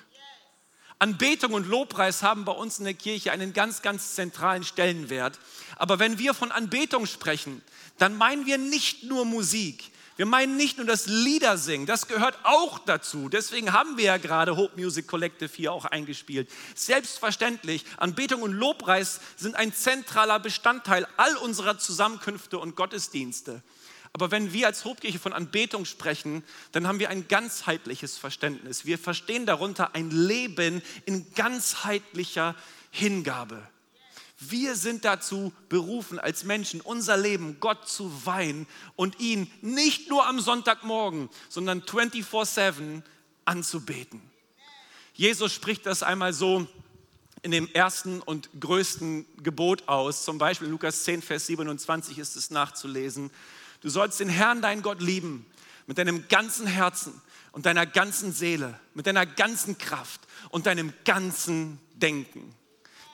Anbetung 0.99 1.53
und 1.53 1.67
Lobpreis 1.67 2.23
haben 2.23 2.47
bei 2.47 2.53
uns 2.53 2.79
in 2.79 2.87
der 2.87 2.95
Kirche 2.95 3.31
einen 3.31 3.53
ganz, 3.53 3.83
ganz 3.83 4.15
zentralen 4.15 4.65
Stellenwert. 4.65 5.39
Aber 5.77 5.99
wenn 5.99 6.19
wir 6.19 6.33
von 6.33 6.51
Anbetung 6.51 7.05
sprechen, 7.05 7.61
dann 7.99 8.17
meinen 8.17 8.47
wir 8.47 8.57
nicht 8.57 9.03
nur 9.03 9.27
Musik. 9.27 9.91
Wir 10.17 10.25
meinen 10.25 10.57
nicht 10.57 10.79
nur 10.79 10.87
das 10.87 11.07
Liedersingen, 11.07 11.87
das 11.87 12.09
gehört 12.09 12.39
auch 12.45 12.79
dazu. 12.79 13.29
Deswegen 13.29 13.75
haben 13.75 13.99
wir 13.99 14.05
ja 14.05 14.17
gerade 14.17 14.57
Hope 14.57 14.81
Music 14.81 15.07
Collective 15.07 15.51
hier 15.55 15.73
auch 15.73 15.85
eingespielt. 15.85 16.51
Selbstverständlich, 16.75 17.85
Anbetung 17.99 18.41
und 18.41 18.53
Lobpreis 18.53 19.21
sind 19.37 19.57
ein 19.57 19.75
zentraler 19.75 20.41
Bestandteil 20.41 21.07
all 21.19 21.37
unserer 21.37 21.79
Zusammenkünfte 21.79 22.59
und 22.59 22.77
Gottesdienste. 22.77 23.63
Aber 24.17 24.31
wenn 24.31 24.55
wir 24.55 24.67
als 24.67 24.87
Hobkirche 24.87 25.19
von 25.19 25.35
Anbetung 25.35 25.85
sprechen, 25.85 26.43
dann 26.73 26.87
haben 26.87 27.01
wir 27.01 27.11
ein 27.11 27.29
ganzheitliches 27.29 28.17
Verständnis. 28.17 28.87
Wir 28.87 28.99
verstehen 28.99 29.45
darunter 29.45 29.95
ein 29.95 30.11
Leben 30.11 30.81
in 31.05 31.35
ganzheitlicher 31.35 32.57
Hingabe. 32.91 33.63
Wir 34.39 34.75
sind 34.75 35.05
dazu 35.05 35.53
berufen, 35.69 36.19
als 36.19 36.45
Menschen 36.45 36.81
unser 36.81 37.19
Leben 37.19 37.59
Gott 37.61 37.91
zu 37.91 38.25
weihen 38.25 38.67
und 38.95 39.21
ihn 39.21 39.53
nicht 39.61 40.09
nur 40.09 40.27
am 40.27 40.41
Sonntagmorgen, 40.41 41.29
sondern 41.51 41.83
24/7 41.83 43.03
anzubeten. 43.45 44.23
Jesus 45.13 45.53
spricht 45.53 45.85
das 45.85 46.03
einmal 46.03 46.33
so 46.33 46.67
in 47.43 47.51
dem 47.51 47.69
ersten 47.75 48.23
und 48.23 48.49
größten 48.59 49.27
Gebot 49.43 49.87
aus, 49.89 50.25
zum 50.25 50.39
Beispiel 50.39 50.69
Lukas 50.69 51.05
10, 51.05 51.21
Vers 51.21 51.49
27 51.49 52.17
ist 52.17 52.35
es 52.35 52.51
nachzulesen. 52.51 53.31
Du 53.87 53.91
sollst 53.91 54.19
den 54.19 54.29
Herrn, 54.29 54.63
deinen 54.63 54.83
Gott, 54.83 55.01
lieben 55.01 55.47
mit 55.87 55.97
deinem 55.97 56.27
ganzen 56.27 56.67
Herzen 56.67 57.23
und 57.53 57.67
deiner 57.67 57.87
ganzen 57.87 58.33
Seele, 58.33 58.81
mit 58.95 59.07
deiner 59.07 59.25
ganzen 59.25 59.79
Kraft 59.79 60.23
und 60.51 60.67
deinem 60.67 60.93
ganzen 61.05 61.79
Denken. 61.95 62.53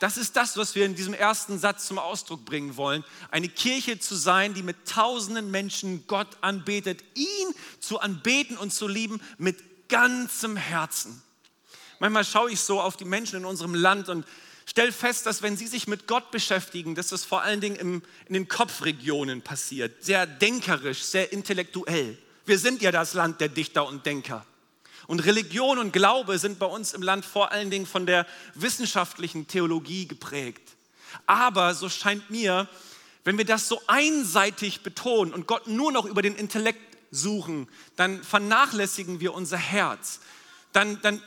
Das 0.01 0.17
ist 0.17 0.35
das, 0.35 0.57
was 0.57 0.75
wir 0.75 0.87
in 0.87 0.95
diesem 0.95 1.13
ersten 1.13 1.59
Satz 1.59 1.87
zum 1.87 1.99
Ausdruck 1.99 2.47
bringen 2.47 2.79
wollen. 2.79 3.05
Eine 3.31 3.51
Kirche 3.51 3.99
zu 3.99 4.15
sein, 4.15 4.55
die 4.55 4.63
mit 4.63 4.89
tausenden 4.89 5.51
Menschen 5.51 6.07
Gott 6.07 6.39
anbetet, 6.41 7.05
ihn 7.17 7.55
zu 7.79 8.01
anbeten 8.01 8.57
und 8.57 8.73
zu 8.73 8.89
lieben 8.89 9.21
mit 9.37 9.91
ganzem 9.91 10.57
Herzen. 10.57 11.21
Manchmal 12.01 12.25
schaue 12.25 12.51
ich 12.51 12.61
so 12.61 12.81
auf 12.81 12.97
die 12.97 13.05
Menschen 13.05 13.41
in 13.41 13.45
unserem 13.45 13.75
Land 13.75 14.09
und 14.09 14.25
stelle 14.67 14.93
fest, 14.93 15.27
dass 15.27 15.43
wenn 15.43 15.57
sie 15.57 15.67
sich 15.67 15.87
mit 15.87 16.07
Gott 16.07 16.31
beschäftigen, 16.31 16.95
dass 16.95 17.09
das 17.09 17.25
vor 17.25 17.43
allen 17.43 17.61
Dingen 17.61 17.77
im, 17.77 18.03
in 18.27 18.35
den 18.35 18.49
Kopfregionen 18.49 19.43
passiert. 19.43 20.05
Sehr 20.05 20.27
denkerisch, 20.27 21.03
sehr 21.03 21.33
intellektuell. 21.33 22.17
Wir 22.45 22.59
sind 22.59 22.83
ja 22.83 22.93
das 22.93 23.15
Land 23.15 23.41
der 23.41 23.49
Dichter 23.49 23.87
und 23.87 24.07
Denker. 24.07 24.45
Und 25.07 25.21
Religion 25.21 25.79
und 25.79 25.93
Glaube 25.93 26.39
sind 26.39 26.59
bei 26.59 26.67
uns 26.67 26.93
im 26.93 27.03
Land 27.03 27.25
vor 27.25 27.53
allen 27.53 27.71
Dingen 27.71 27.87
von 27.87 28.07
der 28.07 28.27
wissenschaftlichen 28.55 29.49
Theologie 29.49 30.07
geprägt. 30.07 30.77
Aber 31.27 31.75
so 31.75 31.89
scheint 31.89 32.31
mir, 32.31 32.69
wenn 33.25 33.39
wir 33.39 33.45
das 33.45 33.69
so 33.69 33.81
einseitig 33.87 34.83
betonen 34.83 35.33
und 35.33 35.47
Gott 35.47 35.67
nur 35.67 35.93
noch 35.93 36.05
über 36.05 36.23
den 36.23 36.37
Intellekt 36.37 36.81
suchen, 37.11 37.69
dann 37.97 38.23
vernachlässigen 38.23 39.21
wir 39.21 39.35
unser 39.35 39.59
Herz. 39.59 40.21
Dann, 40.73 41.01
dann 41.03 41.23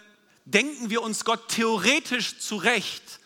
denken 0.45 0.89
wir 0.89 1.01
uns 1.01 1.23
Gott 1.23 1.47
theoretisch 1.49 2.39
zurecht, 2.39 3.19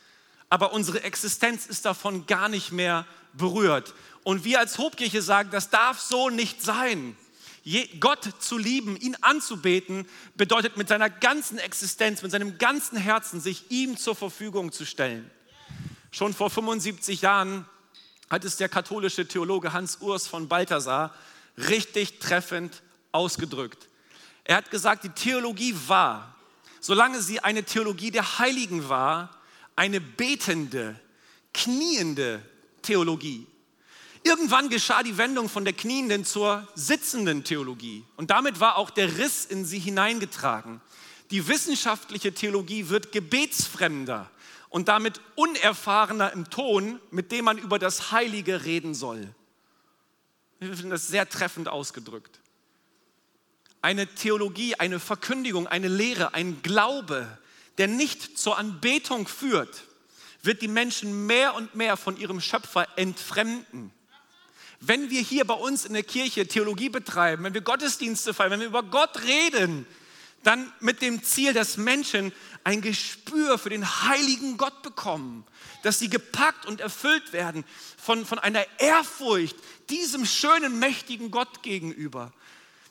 aber 0.50 0.74
unsere 0.74 1.04
Existenz 1.04 1.66
ist 1.66 1.86
davon 1.86 2.26
gar 2.26 2.50
nicht 2.50 2.72
mehr 2.72 3.06
berührt. 3.34 3.94
Und 4.24 4.44
wir 4.44 4.60
als 4.60 4.78
Hobkirche 4.78 5.22
sagen, 5.22 5.50
das 5.52 5.70
darf 5.70 6.00
so 6.00 6.30
nicht 6.30 6.62
sein. 6.62 7.16
Gott 8.00 8.28
zu 8.40 8.58
lieben, 8.58 8.98
ihn 8.98 9.16
anzubeten, 9.22 10.08
bedeutet 10.36 10.76
mit 10.76 10.88
seiner 10.88 11.10
ganzen 11.10 11.60
Existenz, 11.60 12.24
mit 12.24 12.32
seinem 12.32 12.58
ganzen 12.58 12.98
Herzen 12.98 13.40
sich 13.42 13.70
ihm 13.70 13.96
zur 13.96 14.16
Verfügung 14.16 14.72
zu 14.72 14.86
stellen. 14.86 15.30
Schon 16.12 16.34
vor 16.34 16.50
75 16.50 17.22
Jahren 17.22 17.66
hat 18.30 18.44
es 18.44 18.58
der 18.58 18.70
katholische 18.70 19.28
Theologe 19.28 19.74
Hans 19.74 19.98
Urs 19.98 20.28
von 20.28 20.48
Balthasar 20.48 21.14
richtig 21.58 22.20
treffend 22.20 22.82
ausgedrückt. 23.12 23.88
Er 24.44 24.58
hat 24.58 24.72
gesagt, 24.72 25.04
die 25.04 25.10
Theologie 25.10 25.76
war, 25.88 26.36
solange 26.80 27.22
sie 27.22 27.40
eine 27.42 27.64
Theologie 27.64 28.10
der 28.10 28.40
Heiligen 28.40 28.90
war, 28.90 29.36
eine 29.80 30.02
betende, 30.02 31.00
kniende 31.54 32.44
Theologie. 32.82 33.48
Irgendwann 34.24 34.68
geschah 34.68 35.04
die 35.04 35.18
Wendung 35.18 35.48
von 35.48 35.64
der 35.64 35.72
knienden 35.72 36.26
zur 36.26 36.68
sitzenden 36.76 37.46
Theologie 37.46 38.04
und 38.18 38.30
damit 38.30 38.60
war 38.60 38.76
auch 38.76 38.90
der 38.90 39.18
Riss 39.18 39.46
in 39.46 39.64
sie 39.64 39.80
hineingetragen. 39.80 40.82
Die 41.32 41.48
wissenschaftliche 41.48 42.34
Theologie 42.34 42.90
wird 42.90 43.14
gebetsfremder 43.14 44.30
und 44.68 44.90
damit 44.90 45.22
unerfahrener 45.36 46.34
im 46.34 46.50
Ton, 46.50 47.00
mit 47.10 47.32
dem 47.32 47.46
man 47.46 47.58
über 47.58 47.80
das 47.80 48.12
Heilige 48.12 48.66
reden 48.66 48.94
soll. 48.94 49.34
Ich 50.60 50.68
finde 50.68 50.90
das 50.90 51.08
sehr 51.08 51.30
treffend 51.30 51.70
ausgedrückt. 51.70 52.42
Eine 53.82 54.14
Theologie, 54.14 54.76
eine 54.76 55.00
Verkündigung, 55.00 55.68
eine 55.68 55.88
Lehre, 55.88 56.34
ein 56.34 56.62
Glaube, 56.64 57.38
der 57.80 57.88
nicht 57.88 58.38
zur 58.38 58.58
Anbetung 58.58 59.28
führt, 59.28 59.86
wird 60.44 60.62
die 60.62 60.68
Menschen 60.68 61.26
mehr 61.26 61.56
und 61.56 61.76
mehr 61.76 61.98
von 61.98 62.18
ihrem 62.18 62.42
Schöpfer 62.42 62.88
entfremden. 62.98 63.92
Wenn 64.82 65.10
wir 65.10 65.22
hier 65.22 65.46
bei 65.46 65.54
uns 65.54 65.86
in 65.86 65.94
der 65.94 66.04
Kirche 66.04 66.48
Theologie 66.48 66.90
betreiben, 66.90 67.44
wenn 67.44 67.54
wir 67.54 67.62
Gottesdienste 67.62 68.34
feiern, 68.34 68.52
wenn 68.52 68.60
wir 68.60 68.68
über 68.68 68.84
Gott 68.84 69.24
reden, 69.24 69.86
dann 70.44 70.72
mit 70.80 71.02
dem 71.02 71.24
Ziel, 71.24 71.54
dass 71.54 71.78
Menschen 71.78 72.32
ein 72.64 72.82
Gespür 72.82 73.58
für 73.58 73.70
den 73.70 73.86
heiligen 74.04 74.58
Gott 74.58 74.82
bekommen, 74.82 75.46
dass 75.84 76.00
sie 76.00 76.10
gepackt 76.10 76.66
und 76.66 76.82
erfüllt 76.82 77.34
werden 77.34 77.66
von, 77.98 78.26
von 78.26 78.40
einer 78.40 78.66
Ehrfurcht 78.80 79.56
diesem 79.90 80.26
schönen, 80.26 80.80
mächtigen 80.80 81.32
Gott 81.32 81.64
gegenüber, 81.64 82.32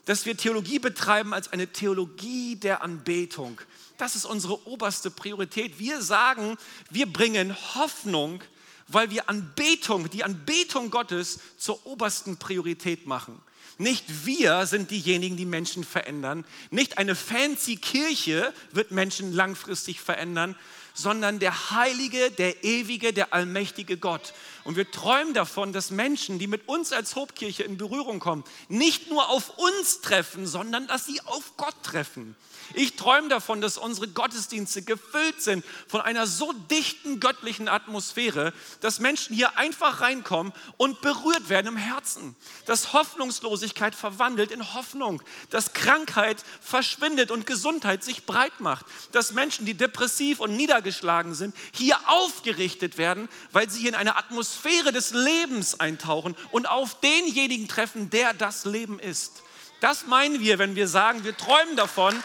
dass 0.05 0.25
wir 0.25 0.37
Theologie 0.37 0.79
betreiben 0.79 1.33
als 1.33 1.51
eine 1.53 1.67
Theologie 1.67 2.55
der 2.55 2.83
Anbetung. 2.83 3.59
Das 3.99 4.15
ist 4.15 4.25
unsere 4.25 4.65
oberste 4.67 5.11
Priorität. 5.11 5.77
Wir 5.77 6.01
sagen, 6.01 6.57
wir 6.89 7.05
bringen 7.05 7.55
Hoffnung 7.75 8.41
weil 8.89 9.11
wir 9.11 9.29
Anbetung, 9.29 10.09
die 10.09 10.23
Anbetung 10.23 10.89
Gottes 10.89 11.39
zur 11.57 11.85
obersten 11.85 12.37
Priorität 12.37 13.05
machen. 13.05 13.39
Nicht 13.77 14.25
wir 14.25 14.65
sind 14.65 14.91
diejenigen, 14.91 15.37
die 15.37 15.45
Menschen 15.45 15.85
verändern. 15.85 16.43
Nicht 16.69 16.97
eine 16.97 17.15
fancy 17.15 17.77
Kirche 17.77 18.53
wird 18.71 18.91
Menschen 18.91 19.31
langfristig 19.31 20.01
verändern, 20.01 20.55
sondern 20.93 21.39
der 21.39 21.71
heilige, 21.71 22.29
der 22.31 22.65
ewige, 22.65 23.13
der 23.13 23.33
allmächtige 23.33 23.95
Gott. 23.95 24.33
Und 24.63 24.75
wir 24.75 24.89
träumen 24.91 25.33
davon, 25.33 25.73
dass 25.73 25.91
Menschen, 25.91 26.39
die 26.39 26.47
mit 26.47 26.67
uns 26.67 26.91
als 26.91 27.15
Hobkirche 27.15 27.63
in 27.63 27.77
Berührung 27.77 28.19
kommen, 28.19 28.43
nicht 28.67 29.09
nur 29.09 29.29
auf 29.29 29.57
uns 29.57 30.01
treffen, 30.01 30.47
sondern 30.47 30.87
dass 30.87 31.05
sie 31.05 31.21
auf 31.21 31.55
Gott 31.57 31.75
treffen. 31.83 32.35
Ich 32.75 32.95
träume 32.95 33.29
davon, 33.29 33.61
dass 33.61 33.77
unsere 33.77 34.07
Gottesdienste 34.07 34.83
gefüllt 34.83 35.41
sind 35.41 35.65
von 35.87 36.01
einer 36.01 36.27
so 36.27 36.53
dichten 36.53 37.19
göttlichen 37.19 37.67
Atmosphäre, 37.67 38.53
dass 38.81 38.99
Menschen 38.99 39.35
hier 39.35 39.57
einfach 39.57 40.01
reinkommen 40.01 40.53
und 40.77 41.01
berührt 41.01 41.49
werden 41.49 41.67
im 41.67 41.77
Herzen. 41.77 42.35
Dass 42.65 42.93
Hoffnungslosigkeit 42.93 43.95
verwandelt 43.95 44.51
in 44.51 44.73
Hoffnung. 44.75 45.23
Dass 45.49 45.73
Krankheit 45.73 46.43
verschwindet 46.61 47.31
und 47.31 47.47
Gesundheit 47.47 48.03
sich 48.03 48.25
breit 48.25 48.59
macht. 48.59 48.85
Dass 49.13 49.33
Menschen, 49.33 49.65
die 49.65 49.73
depressiv 49.73 50.39
und 50.39 50.55
niedergeschlagen 50.55 51.33
sind, 51.33 51.55
hier 51.71 51.97
aufgerichtet 52.07 52.99
werden, 52.99 53.29
weil 53.51 53.69
sie 53.69 53.87
in 53.87 53.95
eine 53.95 54.15
Atmosphäre 54.15 54.48
des 54.91 55.11
Lebens 55.11 55.79
eintauchen 55.79 56.35
und 56.51 56.69
auf 56.69 56.99
denjenigen 56.99 57.67
treffen, 57.67 58.09
der 58.09 58.33
das 58.33 58.65
Leben 58.65 58.99
ist. 58.99 59.43
Das 59.79 60.07
meinen 60.07 60.39
wir, 60.39 60.59
wenn 60.59 60.75
wir 60.75 60.87
sagen, 60.87 61.23
wir 61.23 61.35
träumen 61.35 61.75
davon, 61.75 62.15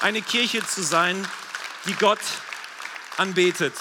eine 0.00 0.22
Kirche 0.22 0.66
zu 0.66 0.82
sein, 0.82 1.26
die 1.86 1.94
Gott 1.94 2.20
anbetet. 3.16 3.74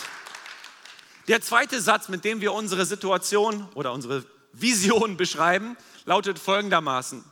Der 1.28 1.42
zweite 1.42 1.82
Satz, 1.82 2.10
mit 2.10 2.26
dem 2.26 2.42
wir 2.42 2.54
unsere 2.54 2.86
Situation 2.86 3.68
oder 3.76 3.94
unsere 3.94 4.26
Vision 4.52 5.18
beschreiben, 5.18 5.78
lautet 6.06 6.38
folgendermaßen. 6.38 7.24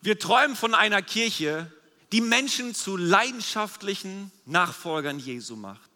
Wir 0.00 0.18
träumen 0.18 0.56
von 0.56 0.74
einer 0.74 1.00
Kirche, 1.00 1.70
die 2.10 2.20
Menschen 2.20 2.74
zu 2.74 2.96
leidenschaftlichen 2.96 4.32
Nachfolgern 4.46 5.18
Jesu 5.18 5.54
macht. 5.54 5.91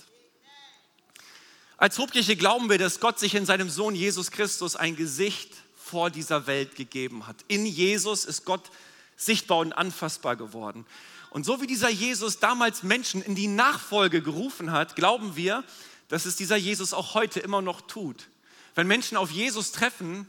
Als 1.79 1.99
Hobkirche 1.99 2.37
glauben 2.37 2.71
wir, 2.71 2.79
dass 2.79 3.01
Gott 3.01 3.19
sich 3.19 3.35
in 3.35 3.45
seinem 3.45 3.69
Sohn 3.69 3.95
Jesus 3.95 4.31
Christus 4.31 4.77
ein 4.77 4.97
Gesicht 4.97 5.53
vor 5.77 6.09
dieser 6.09 6.47
Welt 6.47 6.75
gegeben 6.75 7.27
hat. 7.27 7.37
In 7.49 7.67
Jesus 7.67 8.25
ist 8.25 8.47
Gott 8.47 8.71
sichtbar 9.17 9.59
und 9.59 9.75
anfassbar 9.75 10.37
geworden. 10.37 10.87
Und 11.31 11.45
so 11.45 11.61
wie 11.61 11.67
dieser 11.67 11.91
Jesus 11.91 12.39
damals 12.39 12.83
Menschen 12.83 13.21
in 13.21 13.35
die 13.35 13.47
Nachfolge 13.47 14.23
gerufen 14.23 14.73
hat, 14.73 14.97
glauben 14.97 15.37
wir, 15.37 15.65
dass 16.09 16.25
es 16.25 16.37
dieser 16.37 16.57
Jesus 16.57 16.95
auch 16.95 17.13
heute 17.13 17.41
immer 17.41 17.61
noch 17.61 17.83
tut. 17.83 18.29
Wenn 18.75 18.87
Menschen 18.87 19.19
auf 19.19 19.31
Jesus 19.31 19.71
treffen, 19.71 20.27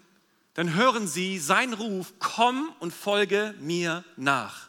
dann 0.54 0.74
hören 0.74 1.08
sie 1.08 1.40
seinen 1.40 1.74
Ruf, 1.74 2.14
komm 2.20 2.74
und 2.80 2.94
folge 2.94 3.56
mir 3.60 4.04
nach. 4.18 4.67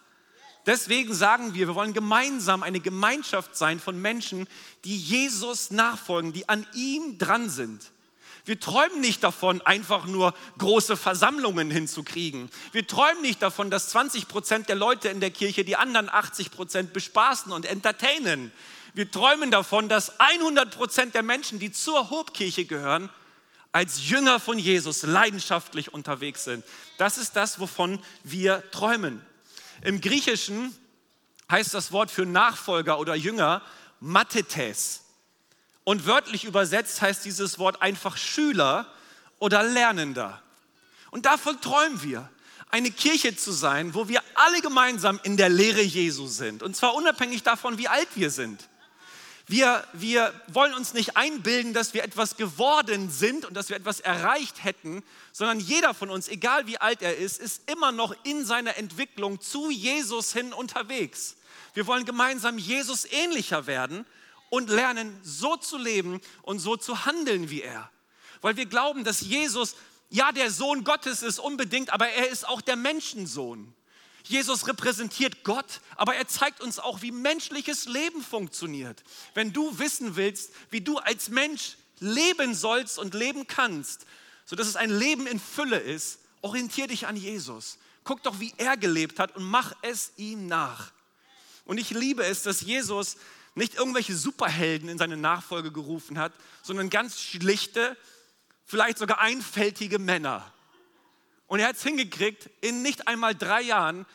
Deswegen 0.68 1.14
sagen 1.14 1.54
wir, 1.54 1.66
wir 1.68 1.74
wollen 1.74 1.94
gemeinsam 1.94 2.62
eine 2.62 2.80
Gemeinschaft 2.80 3.56
sein 3.56 3.80
von 3.80 3.98
Menschen, 3.98 4.46
die 4.84 4.98
Jesus 4.98 5.70
nachfolgen, 5.70 6.34
die 6.34 6.46
an 6.50 6.66
ihm 6.74 7.16
dran 7.16 7.48
sind. 7.48 7.90
Wir 8.44 8.60
träumen 8.60 9.00
nicht 9.00 9.24
davon, 9.24 9.62
einfach 9.62 10.04
nur 10.04 10.34
große 10.58 10.98
Versammlungen 10.98 11.70
hinzukriegen. 11.70 12.50
Wir 12.72 12.86
träumen 12.86 13.22
nicht 13.22 13.40
davon, 13.40 13.70
dass 13.70 13.88
20 13.88 14.28
Prozent 14.28 14.68
der 14.68 14.76
Leute 14.76 15.08
in 15.08 15.20
der 15.20 15.30
Kirche 15.30 15.64
die 15.64 15.76
anderen 15.76 16.10
80 16.10 16.50
Prozent 16.50 16.92
bespaßen 16.92 17.50
und 17.50 17.64
entertainen. 17.64 18.52
Wir 18.92 19.10
träumen 19.10 19.50
davon, 19.50 19.88
dass 19.88 20.20
100 20.20 20.76
Prozent 20.76 21.14
der 21.14 21.22
Menschen, 21.22 21.58
die 21.58 21.72
zur 21.72 22.10
Hobkirche 22.10 22.66
gehören, 22.66 23.08
als 23.72 24.06
Jünger 24.06 24.38
von 24.38 24.58
Jesus 24.58 25.02
leidenschaftlich 25.02 25.94
unterwegs 25.94 26.44
sind. 26.44 26.62
Das 26.98 27.16
ist 27.16 27.36
das, 27.36 27.58
wovon 27.58 27.98
wir 28.22 28.70
träumen. 28.70 29.24
Im 29.82 30.00
Griechischen 30.00 30.74
heißt 31.50 31.74
das 31.74 31.92
Wort 31.92 32.10
für 32.10 32.26
Nachfolger 32.26 32.98
oder 32.98 33.14
Jünger 33.14 33.62
Mathetes. 34.00 35.04
Und 35.84 36.06
wörtlich 36.06 36.44
übersetzt 36.44 37.00
heißt 37.00 37.24
dieses 37.24 37.58
Wort 37.58 37.80
einfach 37.80 38.16
Schüler 38.16 38.86
oder 39.38 39.62
Lernender. 39.62 40.42
Und 41.10 41.26
davon 41.26 41.60
träumen 41.60 42.02
wir, 42.02 42.28
eine 42.70 42.90
Kirche 42.90 43.34
zu 43.34 43.52
sein, 43.52 43.94
wo 43.94 44.08
wir 44.08 44.22
alle 44.34 44.60
gemeinsam 44.60 45.18
in 45.22 45.38
der 45.38 45.48
Lehre 45.48 45.80
Jesu 45.80 46.26
sind. 46.26 46.62
Und 46.62 46.76
zwar 46.76 46.94
unabhängig 46.94 47.42
davon, 47.42 47.78
wie 47.78 47.88
alt 47.88 48.08
wir 48.14 48.30
sind. 48.30 48.68
Wir, 49.50 49.82
wir 49.94 50.34
wollen 50.48 50.74
uns 50.74 50.92
nicht 50.92 51.16
einbilden, 51.16 51.72
dass 51.72 51.94
wir 51.94 52.04
etwas 52.04 52.36
geworden 52.36 53.10
sind 53.10 53.46
und 53.46 53.54
dass 53.54 53.70
wir 53.70 53.76
etwas 53.76 54.00
erreicht 54.00 54.62
hätten, 54.62 55.02
sondern 55.32 55.58
jeder 55.58 55.94
von 55.94 56.10
uns, 56.10 56.28
egal 56.28 56.66
wie 56.66 56.78
alt 56.78 57.00
er 57.00 57.16
ist, 57.16 57.38
ist 57.38 57.70
immer 57.70 57.90
noch 57.90 58.14
in 58.24 58.44
seiner 58.44 58.76
Entwicklung 58.76 59.40
zu 59.40 59.70
Jesus 59.70 60.34
hin 60.34 60.52
unterwegs. 60.52 61.36
Wir 61.72 61.86
wollen 61.86 62.04
gemeinsam 62.04 62.58
Jesus 62.58 63.06
ähnlicher 63.06 63.66
werden 63.66 64.04
und 64.50 64.68
lernen, 64.68 65.18
so 65.22 65.56
zu 65.56 65.78
leben 65.78 66.20
und 66.42 66.58
so 66.58 66.76
zu 66.76 67.06
handeln 67.06 67.48
wie 67.48 67.62
er. 67.62 67.90
Weil 68.42 68.56
wir 68.56 68.66
glauben, 68.66 69.02
dass 69.02 69.22
Jesus 69.22 69.76
ja 70.10 70.30
der 70.30 70.50
Sohn 70.50 70.84
Gottes 70.84 71.22
ist 71.22 71.38
unbedingt, 71.38 71.90
aber 71.90 72.08
er 72.08 72.28
ist 72.28 72.46
auch 72.46 72.60
der 72.60 72.76
Menschensohn. 72.76 73.74
Jesus 74.28 74.66
repräsentiert 74.66 75.42
Gott, 75.42 75.80
aber 75.96 76.14
er 76.14 76.28
zeigt 76.28 76.60
uns 76.60 76.78
auch, 76.78 77.02
wie 77.02 77.12
menschliches 77.12 77.86
Leben 77.86 78.22
funktioniert. 78.22 79.02
Wenn 79.34 79.52
du 79.52 79.78
wissen 79.78 80.16
willst, 80.16 80.52
wie 80.70 80.82
du 80.82 80.98
als 80.98 81.30
Mensch 81.30 81.76
leben 81.98 82.54
sollst 82.54 82.98
und 82.98 83.14
leben 83.14 83.46
kannst, 83.46 84.06
sodass 84.44 84.66
es 84.66 84.76
ein 84.76 84.90
Leben 84.90 85.26
in 85.26 85.40
Fülle 85.40 85.78
ist, 85.78 86.20
orientier 86.42 86.86
dich 86.86 87.06
an 87.06 87.16
Jesus. 87.16 87.78
Guck 88.04 88.22
doch, 88.22 88.38
wie 88.40 88.54
er 88.58 88.76
gelebt 88.76 89.18
hat 89.18 89.34
und 89.36 89.44
mach 89.44 89.74
es 89.82 90.12
ihm 90.16 90.46
nach. 90.46 90.92
Und 91.64 91.78
ich 91.78 91.90
liebe 91.90 92.24
es, 92.24 92.42
dass 92.42 92.60
Jesus 92.60 93.16
nicht 93.54 93.74
irgendwelche 93.74 94.16
Superhelden 94.16 94.88
in 94.88 94.98
seine 94.98 95.16
Nachfolge 95.16 95.72
gerufen 95.72 96.18
hat, 96.18 96.32
sondern 96.62 96.90
ganz 96.90 97.20
schlichte, 97.20 97.96
vielleicht 98.64 98.98
sogar 98.98 99.20
einfältige 99.20 99.98
Männer. 99.98 100.52
Und 101.48 101.60
er 101.60 101.68
hat 101.68 101.76
es 101.76 101.82
hingekriegt, 101.82 102.48
in 102.60 102.82
nicht 102.82 103.08
einmal 103.08 103.34
drei 103.34 103.62
Jahren 103.62 104.06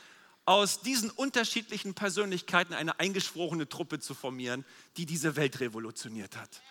aus 0.45 0.81
diesen 0.81 1.09
unterschiedlichen 1.09 1.93
Persönlichkeiten 1.93 2.73
eine 2.73 2.99
eingeschworene 2.99 3.67
Truppe 3.67 3.99
zu 3.99 4.13
formieren, 4.13 4.65
die 4.97 5.05
diese 5.05 5.35
Welt 5.35 5.59
revolutioniert 5.59 6.37
hat. 6.37 6.61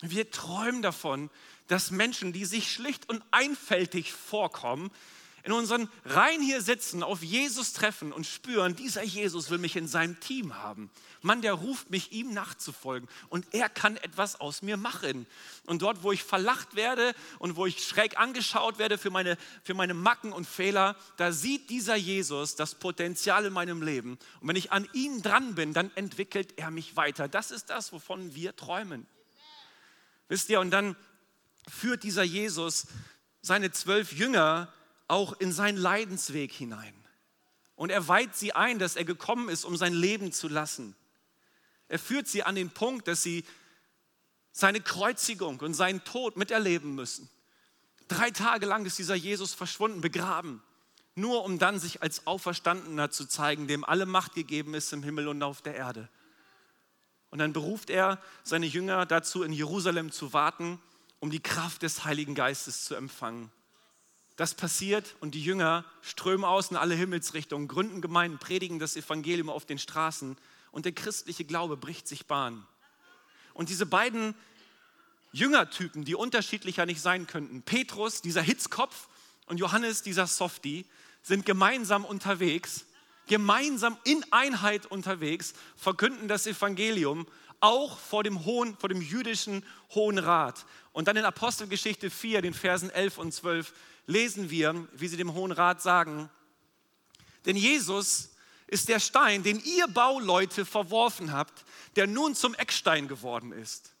Wir 0.00 0.30
träumen 0.30 0.82
davon, 0.82 1.30
dass 1.68 1.90
Menschen, 1.90 2.32
die 2.32 2.44
sich 2.44 2.72
schlicht 2.72 3.08
und 3.08 3.22
einfältig 3.30 4.12
vorkommen, 4.12 4.90
in 5.44 5.52
unseren 5.52 5.88
Reihen 6.04 6.40
hier 6.40 6.62
sitzen, 6.62 7.02
auf 7.02 7.22
Jesus 7.22 7.72
treffen 7.72 8.12
und 8.12 8.26
spüren, 8.26 8.76
dieser 8.76 9.02
Jesus 9.02 9.50
will 9.50 9.58
mich 9.58 9.74
in 9.76 9.88
seinem 9.88 10.20
Team 10.20 10.54
haben. 10.54 10.90
Mann, 11.20 11.42
der 11.42 11.54
ruft 11.54 11.90
mich, 11.90 12.12
ihm 12.12 12.32
nachzufolgen 12.32 13.08
und 13.28 13.46
er 13.52 13.68
kann 13.68 13.96
etwas 13.96 14.40
aus 14.40 14.62
mir 14.62 14.76
machen. 14.76 15.26
Und 15.66 15.82
dort, 15.82 16.02
wo 16.02 16.12
ich 16.12 16.22
verlacht 16.22 16.74
werde 16.74 17.14
und 17.38 17.56
wo 17.56 17.66
ich 17.66 17.84
schräg 17.84 18.18
angeschaut 18.18 18.78
werde 18.78 18.98
für 18.98 19.10
meine, 19.10 19.36
für 19.62 19.74
meine 19.74 19.94
Macken 19.94 20.32
und 20.32 20.46
Fehler, 20.46 20.96
da 21.16 21.32
sieht 21.32 21.70
dieser 21.70 21.96
Jesus 21.96 22.54
das 22.54 22.74
Potenzial 22.76 23.44
in 23.44 23.52
meinem 23.52 23.82
Leben. 23.82 24.18
Und 24.40 24.48
wenn 24.48 24.56
ich 24.56 24.72
an 24.72 24.88
ihm 24.92 25.22
dran 25.22 25.54
bin, 25.54 25.72
dann 25.72 25.90
entwickelt 25.96 26.54
er 26.56 26.70
mich 26.70 26.96
weiter. 26.96 27.28
Das 27.28 27.50
ist 27.50 27.70
das, 27.70 27.92
wovon 27.92 28.34
wir 28.34 28.54
träumen. 28.54 29.06
Wisst 30.28 30.50
ihr, 30.50 30.60
und 30.60 30.70
dann 30.70 30.96
führt 31.68 32.02
dieser 32.02 32.22
Jesus 32.22 32.86
seine 33.42 33.70
zwölf 33.72 34.12
Jünger 34.12 34.72
auch 35.08 35.32
in 35.34 35.52
seinen 35.52 35.76
Leidensweg 35.76 36.52
hinein. 36.52 36.94
Und 37.74 37.90
er 37.90 38.06
weiht 38.08 38.36
sie 38.36 38.52
ein, 38.52 38.78
dass 38.78 38.96
er 38.96 39.04
gekommen 39.04 39.48
ist, 39.48 39.64
um 39.64 39.76
sein 39.76 39.92
Leben 39.92 40.32
zu 40.32 40.48
lassen. 40.48 40.94
Er 41.88 41.98
führt 41.98 42.28
sie 42.28 42.42
an 42.42 42.54
den 42.54 42.70
Punkt, 42.70 43.08
dass 43.08 43.22
sie 43.22 43.44
seine 44.52 44.80
Kreuzigung 44.80 45.60
und 45.60 45.74
seinen 45.74 46.04
Tod 46.04 46.36
miterleben 46.36 46.94
müssen. 46.94 47.28
Drei 48.08 48.30
Tage 48.30 48.66
lang 48.66 48.84
ist 48.84 48.98
dieser 48.98 49.14
Jesus 49.14 49.54
verschwunden, 49.54 50.00
begraben, 50.00 50.62
nur 51.14 51.44
um 51.44 51.58
dann 51.58 51.78
sich 51.78 52.02
als 52.02 52.26
Auferstandener 52.26 53.10
zu 53.10 53.26
zeigen, 53.26 53.66
dem 53.66 53.84
alle 53.84 54.06
Macht 54.06 54.34
gegeben 54.34 54.74
ist 54.74 54.92
im 54.92 55.02
Himmel 55.02 55.28
und 55.28 55.42
auf 55.42 55.62
der 55.62 55.74
Erde. 55.74 56.08
Und 57.30 57.38
dann 57.38 57.54
beruft 57.54 57.88
er 57.88 58.20
seine 58.44 58.66
Jünger 58.66 59.06
dazu, 59.06 59.42
in 59.42 59.52
Jerusalem 59.52 60.12
zu 60.12 60.34
warten, 60.34 60.80
um 61.18 61.30
die 61.30 61.40
Kraft 61.40 61.82
des 61.82 62.04
Heiligen 62.04 62.34
Geistes 62.34 62.84
zu 62.84 62.94
empfangen. 62.94 63.50
Das 64.42 64.54
passiert 64.54 65.14
und 65.20 65.36
die 65.36 65.44
Jünger 65.44 65.84
strömen 66.00 66.44
aus 66.44 66.72
in 66.72 66.76
alle 66.76 66.96
Himmelsrichtungen, 66.96 67.68
gründen 67.68 68.00
Gemeinden, 68.00 68.38
predigen 68.38 68.80
das 68.80 68.96
Evangelium 68.96 69.48
auf 69.48 69.66
den 69.66 69.78
Straßen 69.78 70.36
und 70.72 70.84
der 70.84 70.90
christliche 70.90 71.44
Glaube 71.44 71.76
bricht 71.76 72.08
sich 72.08 72.26
Bahn. 72.26 72.66
Und 73.54 73.68
diese 73.68 73.86
beiden 73.86 74.34
Jüngertypen, 75.30 76.04
die 76.04 76.16
unterschiedlicher 76.16 76.86
nicht 76.86 77.00
sein 77.00 77.28
könnten, 77.28 77.62
Petrus, 77.62 78.20
dieser 78.20 78.42
Hitzkopf, 78.42 79.06
und 79.46 79.58
Johannes, 79.58 80.02
dieser 80.02 80.26
Softie, 80.26 80.86
sind 81.22 81.46
gemeinsam 81.46 82.04
unterwegs, 82.04 82.84
gemeinsam 83.26 83.96
in 84.04 84.24
Einheit 84.30 84.86
unterwegs, 84.86 85.54
verkünden 85.76 86.28
das 86.28 86.46
Evangelium 86.46 87.26
auch 87.60 87.98
vor 87.98 88.24
dem, 88.24 88.44
Hohen, 88.44 88.76
vor 88.76 88.88
dem 88.88 89.00
jüdischen 89.00 89.64
Hohen 89.94 90.18
Rat. 90.18 90.66
Und 90.92 91.08
dann 91.08 91.16
in 91.16 91.24
Apostelgeschichte 91.24 92.10
4, 92.10 92.42
den 92.42 92.54
Versen 92.54 92.90
11 92.90 93.18
und 93.18 93.32
12, 93.32 93.72
lesen 94.06 94.50
wir, 94.50 94.88
wie 94.92 95.08
sie 95.08 95.16
dem 95.16 95.32
Hohen 95.32 95.52
Rat 95.52 95.80
sagen, 95.80 96.28
denn 97.44 97.56
Jesus 97.56 98.30
ist 98.66 98.88
der 98.88 99.00
Stein, 99.00 99.42
den 99.42 99.60
ihr 99.60 99.86
Bauleute 99.88 100.64
verworfen 100.64 101.32
habt, 101.32 101.64
der 101.96 102.06
nun 102.06 102.34
zum 102.34 102.54
Eckstein 102.54 103.08
geworden 103.08 103.52
ist. 103.52 103.91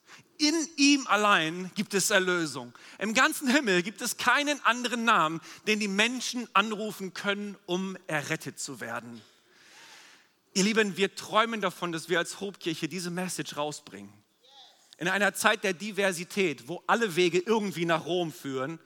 In 0.42 0.68
ihm 0.76 1.06
allein 1.06 1.70
gibt 1.76 1.94
es 1.94 2.10
Erlösung. 2.10 2.72
Im 2.98 3.14
ganzen 3.14 3.46
Himmel 3.48 3.84
gibt 3.84 4.02
es 4.02 4.16
keinen 4.16 4.60
anderen 4.64 5.04
Namen, 5.04 5.40
den 5.68 5.78
die 5.78 5.86
Menschen 5.86 6.48
anrufen 6.52 7.14
können, 7.14 7.56
um 7.64 7.96
errettet 8.08 8.58
zu 8.58 8.80
werden. 8.80 9.22
Ihr 10.52 10.64
Lieben, 10.64 10.96
wir 10.96 11.14
träumen 11.14 11.60
davon, 11.60 11.92
dass 11.92 12.08
wir 12.08 12.18
als 12.18 12.40
Hobkirche 12.40 12.88
diese 12.88 13.12
Message 13.12 13.56
rausbringen. 13.56 14.12
In 14.98 15.06
einer 15.06 15.32
Zeit 15.32 15.62
der 15.62 15.74
Diversität, 15.74 16.66
wo 16.66 16.82
alle 16.88 17.14
Wege 17.14 17.38
irgendwie 17.38 17.84
nach 17.84 18.04
Rom 18.04 18.32
führen, 18.32 18.80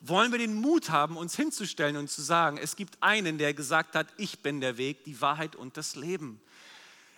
wollen 0.00 0.30
wir 0.30 0.38
den 0.38 0.56
Mut 0.56 0.90
haben, 0.90 1.16
uns 1.16 1.34
hinzustellen 1.34 1.96
und 1.96 2.10
zu 2.10 2.20
sagen, 2.20 2.58
es 2.58 2.76
gibt 2.76 3.02
einen, 3.02 3.38
der 3.38 3.54
gesagt 3.54 3.94
hat, 3.94 4.08
ich 4.18 4.40
bin 4.40 4.60
der 4.60 4.76
Weg, 4.76 5.04
die 5.04 5.22
Wahrheit 5.22 5.56
und 5.56 5.78
das 5.78 5.96
Leben. 5.96 6.38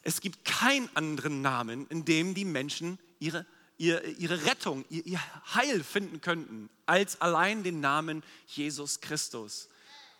Es 0.04 0.20
gibt 0.20 0.44
keinen 0.44 0.88
anderen 0.94 1.42
Namen, 1.42 1.88
in 1.88 2.04
dem 2.04 2.34
die 2.34 2.44
Menschen 2.44 3.00
ihre, 3.18 3.44
ihre, 3.80 4.06
ihre 4.06 4.44
Rettung, 4.44 4.84
ihr, 4.90 5.04
ihr 5.06 5.20
Heil 5.54 5.82
finden 5.82 6.20
könnten, 6.20 6.68
als 6.84 7.20
allein 7.20 7.62
den 7.62 7.80
Namen 7.80 8.22
Jesus 8.46 9.00
Christus. 9.00 9.68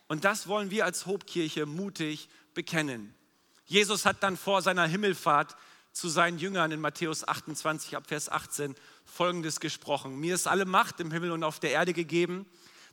Und 0.09 0.25
das 0.25 0.49
wollen 0.49 0.71
wir 0.71 0.87
als 0.87 1.07
Hobkirche 1.07 1.67
mutig 1.67 2.29
bekennen. 2.55 3.15
Jesus 3.67 4.07
hat 4.07 4.23
dann 4.23 4.37
vor 4.37 4.63
seiner 4.63 4.87
Himmelfahrt 4.87 5.57
zu 5.93 6.09
seinen 6.09 6.39
Jüngern 6.39 6.73
in 6.73 6.81
Matthäus 6.81 7.27
28 7.27 7.97
ab 7.97 8.05
Vers 8.09 8.29
18 8.31 8.75
Folgendes 9.05 9.61
gesprochen. 9.61 10.19
Mir 10.19 10.35
ist 10.35 10.47
alle 10.47 10.65
Macht 10.65 10.99
im 10.99 11.13
Himmel 11.13 11.31
und 11.33 11.45
auf 11.45 11.61
der 11.61 11.73
Erde 11.73 11.93
gegeben. 11.93 12.47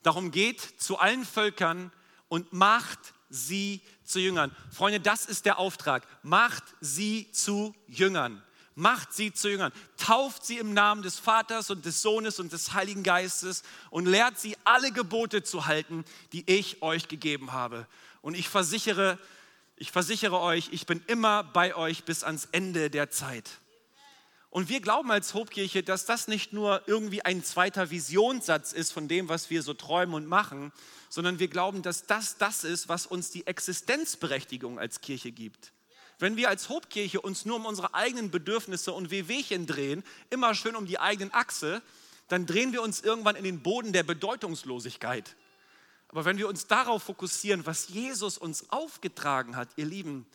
Darum 0.04 0.32
geht 0.32 0.62
zu 0.62 1.00
allen 1.00 1.26
Völkern 1.26 1.92
und 2.28 2.52
macht 2.52 3.00
sie 3.30 3.82
zu 4.04 4.20
Jüngern. 4.20 4.54
Freunde, 4.72 5.00
das 5.00 5.26
ist 5.26 5.46
der 5.46 5.60
Auftrag. 5.60 6.06
Macht 6.24 6.64
sie 6.82 7.32
zu 7.32 7.74
Jüngern. 7.88 8.44
Macht 8.80 9.12
sie 9.12 9.34
zu 9.34 9.50
Jüngern. 9.50 9.72
Tauft 9.98 10.46
sie 10.46 10.60
im 10.60 10.72
Namen 10.72 11.02
des 11.02 11.18
Vaters 11.18 11.72
und 11.72 11.84
des 11.86 12.04
Sohnes 12.04 12.40
und 12.40 12.54
des 12.54 12.74
Heiligen 12.74 13.02
Geistes 13.02 13.64
und 13.90 14.06
lehrt 14.06 14.40
sie 14.40 14.56
alle 14.66 14.92
Gebote 14.92 15.42
zu 15.42 15.66
halten, 15.66 16.06
die 16.32 16.44
ich 16.46 16.84
euch 16.84 17.08
gegeben 17.08 17.54
habe. 17.54 17.88
Und 18.22 18.36
ich 18.36 18.50
versichere, 18.50 19.18
ich 19.78 19.92
versichere 19.92 20.40
euch, 20.40 20.70
ich 20.72 20.86
bin 20.86 21.04
immer 21.08 21.44
bei 21.44 21.76
euch 21.76 22.04
bis 22.04 22.24
ans 22.24 22.50
Ende 22.52 22.92
der 22.92 23.10
Zeit. 23.10 23.50
Und 24.52 24.70
wir 24.70 24.80
glauben 24.80 25.10
als 25.10 25.34
Hobkirche, 25.34 25.82
dass 25.82 26.06
das 26.06 26.28
nicht 26.28 26.54
nur 26.54 26.84
irgendwie 26.86 27.26
ein 27.26 27.44
zweiter 27.44 27.90
Visionssatz 27.90 28.74
ist 28.74 28.92
von 28.92 29.08
dem, 29.08 29.28
was 29.28 29.50
wir 29.50 29.64
so 29.64 29.74
träumen 29.74 30.14
und 30.14 30.28
machen, 30.28 30.72
sondern 31.10 31.40
wir 31.40 31.48
glauben, 31.48 31.82
dass 31.82 32.06
das 32.06 32.38
das 32.38 32.64
ist, 32.64 32.90
was 32.90 33.08
uns 33.08 33.32
die 33.32 33.48
Existenzberechtigung 33.48 34.78
als 34.78 35.02
Kirche 35.02 35.32
gibt. 35.32 35.74
Wenn 36.20 36.36
wir 36.36 36.50
als 36.50 36.70
Hobkirche 36.70 37.22
uns 37.22 37.46
nur 37.46 37.58
um 37.58 37.66
unsere 37.66 37.94
eigenen 37.94 38.32
Bedürfnisse 38.32 38.92
und 38.92 39.12
Wehwehchen 39.12 39.68
drehen, 39.68 40.04
immer 40.30 40.56
schön 40.56 40.76
um 40.76 40.88
die 40.88 41.00
eigenen 41.00 41.34
Achse, 41.34 41.82
dann 42.28 42.46
drehen 42.46 42.74
wir 42.74 42.82
uns 42.82 43.02
irgendwann 43.02 43.36
in 43.36 43.44
den 43.44 43.62
Boden 43.62 43.94
der 43.94 44.04
Bedeutungslosigkeit. 44.04 45.36
Aber 46.10 46.26
wenn 46.26 46.38
wir 46.38 46.48
uns 46.48 46.68
darauf 46.68 47.04
fokussieren, 47.04 47.66
was 47.66 47.90
Jesus 47.90 48.38
uns 48.38 48.70
aufgetragen 48.72 49.56
hat, 49.56 49.70
ihr 49.76 49.86
Lieben, 49.86 50.26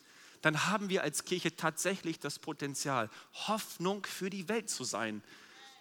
dann 0.43 0.67
haben 0.67 0.89
wir 0.89 1.03
als 1.03 1.25
Kirche 1.25 1.57
tatsächlich 1.57 2.19
das 2.19 2.39
Potenzial, 2.39 3.09
Hoffnung 3.47 4.05
für 4.05 4.31
die 4.31 4.49
Welt 4.49 4.71
zu 4.71 4.85
sein. 4.85 5.23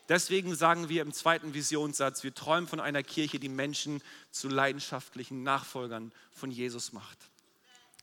Deswegen 0.08 0.56
sagen 0.56 0.90
wir 0.90 1.02
im 1.02 1.14
zweiten 1.14 1.54
Visionssatz, 1.54 2.24
wir 2.24 2.34
träumen 2.34 2.68
von 2.68 2.80
einer 2.80 3.04
Kirche, 3.04 3.40
die 3.40 3.50
Menschen 3.50 4.02
zu 4.30 4.50
leidenschaftlichen 4.50 5.44
Nachfolgern 5.44 6.12
von 6.32 6.52
Jesus 6.52 6.92
macht. 6.92 7.18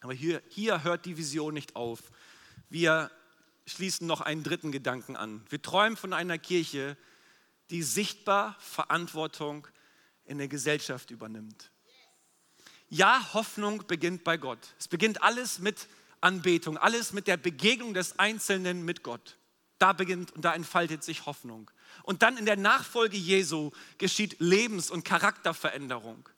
Aber 0.00 0.12
hier, 0.12 0.42
hier 0.48 0.84
hört 0.84 1.04
die 1.06 1.16
Vision 1.16 1.54
nicht 1.54 1.76
auf. 1.76 2.00
Wir 2.68 3.11
schließen 3.66 4.06
noch 4.06 4.20
einen 4.20 4.42
dritten 4.42 4.72
Gedanken 4.72 5.16
an. 5.16 5.44
Wir 5.48 5.61
träumen 5.61 5.96
von 5.96 6.12
einer 6.12 6.38
Kirche, 6.38 6.96
die 7.70 7.82
sichtbar 7.82 8.56
Verantwortung 8.61 9.66
in 10.24 10.38
der 10.38 10.48
Gesellschaft 10.48 11.11
übernimmt. 11.11 11.70
Ja, 12.88 13.34
Hoffnung 13.34 13.87
beginnt 13.87 14.24
bei 14.24 14.37
Gott. 14.37 14.74
Es 14.78 14.88
beginnt 14.88 15.22
alles 15.22 15.58
mit 15.58 15.88
Anbetung, 16.20 16.78
alles 16.78 17.12
mit 17.12 17.26
der 17.26 17.37
Begegnung 17.37 17.92
des 17.92 18.18
Einzelnen 18.18 18.84
mit 18.84 19.02
Gott. 19.02 19.37
Da 19.78 19.92
beginnt 19.92 20.32
und 20.32 20.44
da 20.44 20.54
entfaltet 20.54 21.04
sich 21.04 21.26
Hoffnung. 21.26 21.70
Und 22.02 22.22
dann 22.22 22.37
in 22.37 22.46
der 22.46 22.56
Nachfolge 22.56 23.16
Jesu 23.16 23.70
geschieht 23.98 24.37
Lebens- 24.40 24.90
und 24.90 25.04
Charakterveränderung. 25.04 26.28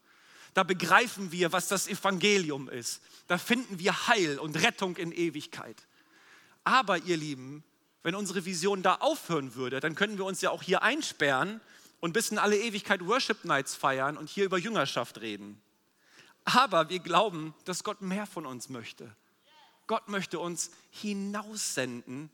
Da 0.54 0.62
begreifen 0.62 1.32
wir, 1.32 1.52
was 1.52 1.68
das 1.68 1.86
Evangelium 1.86 2.68
ist. 2.68 3.02
Da 3.28 3.38
finden 3.38 3.78
wir 3.78 4.08
Heil 4.08 4.38
und 4.38 4.60
Rettung 4.62 4.96
in 4.96 5.12
Ewigkeit. 5.12 5.76
Aber 6.64 6.98
ihr 6.98 7.16
Lieben, 7.16 7.62
wenn 8.02 8.14
unsere 8.14 8.44
Vision 8.44 8.82
da 8.82 8.96
aufhören 8.96 9.54
würde, 9.54 9.80
dann 9.80 9.94
könnten 9.94 10.18
wir 10.18 10.24
uns 10.24 10.40
ja 10.40 10.50
auch 10.50 10.62
hier 10.62 10.82
einsperren 10.82 11.60
und 12.00 12.12
bis 12.12 12.30
in 12.30 12.38
alle 12.38 12.58
Ewigkeit 12.58 13.06
Worship 13.06 13.44
Nights 13.44 13.74
feiern 13.74 14.16
und 14.16 14.28
hier 14.28 14.44
über 14.44 14.58
Jüngerschaft 14.58 15.20
reden. 15.20 15.60
Aber 16.44 16.88
wir 16.88 16.98
glauben, 16.98 17.54
dass 17.64 17.84
Gott 17.84 18.00
mehr 18.00 18.26
von 18.26 18.46
uns 18.46 18.68
möchte. 18.68 19.14
Gott 19.86 20.08
möchte 20.08 20.38
uns 20.38 20.70
hinaussenden, 20.90 22.30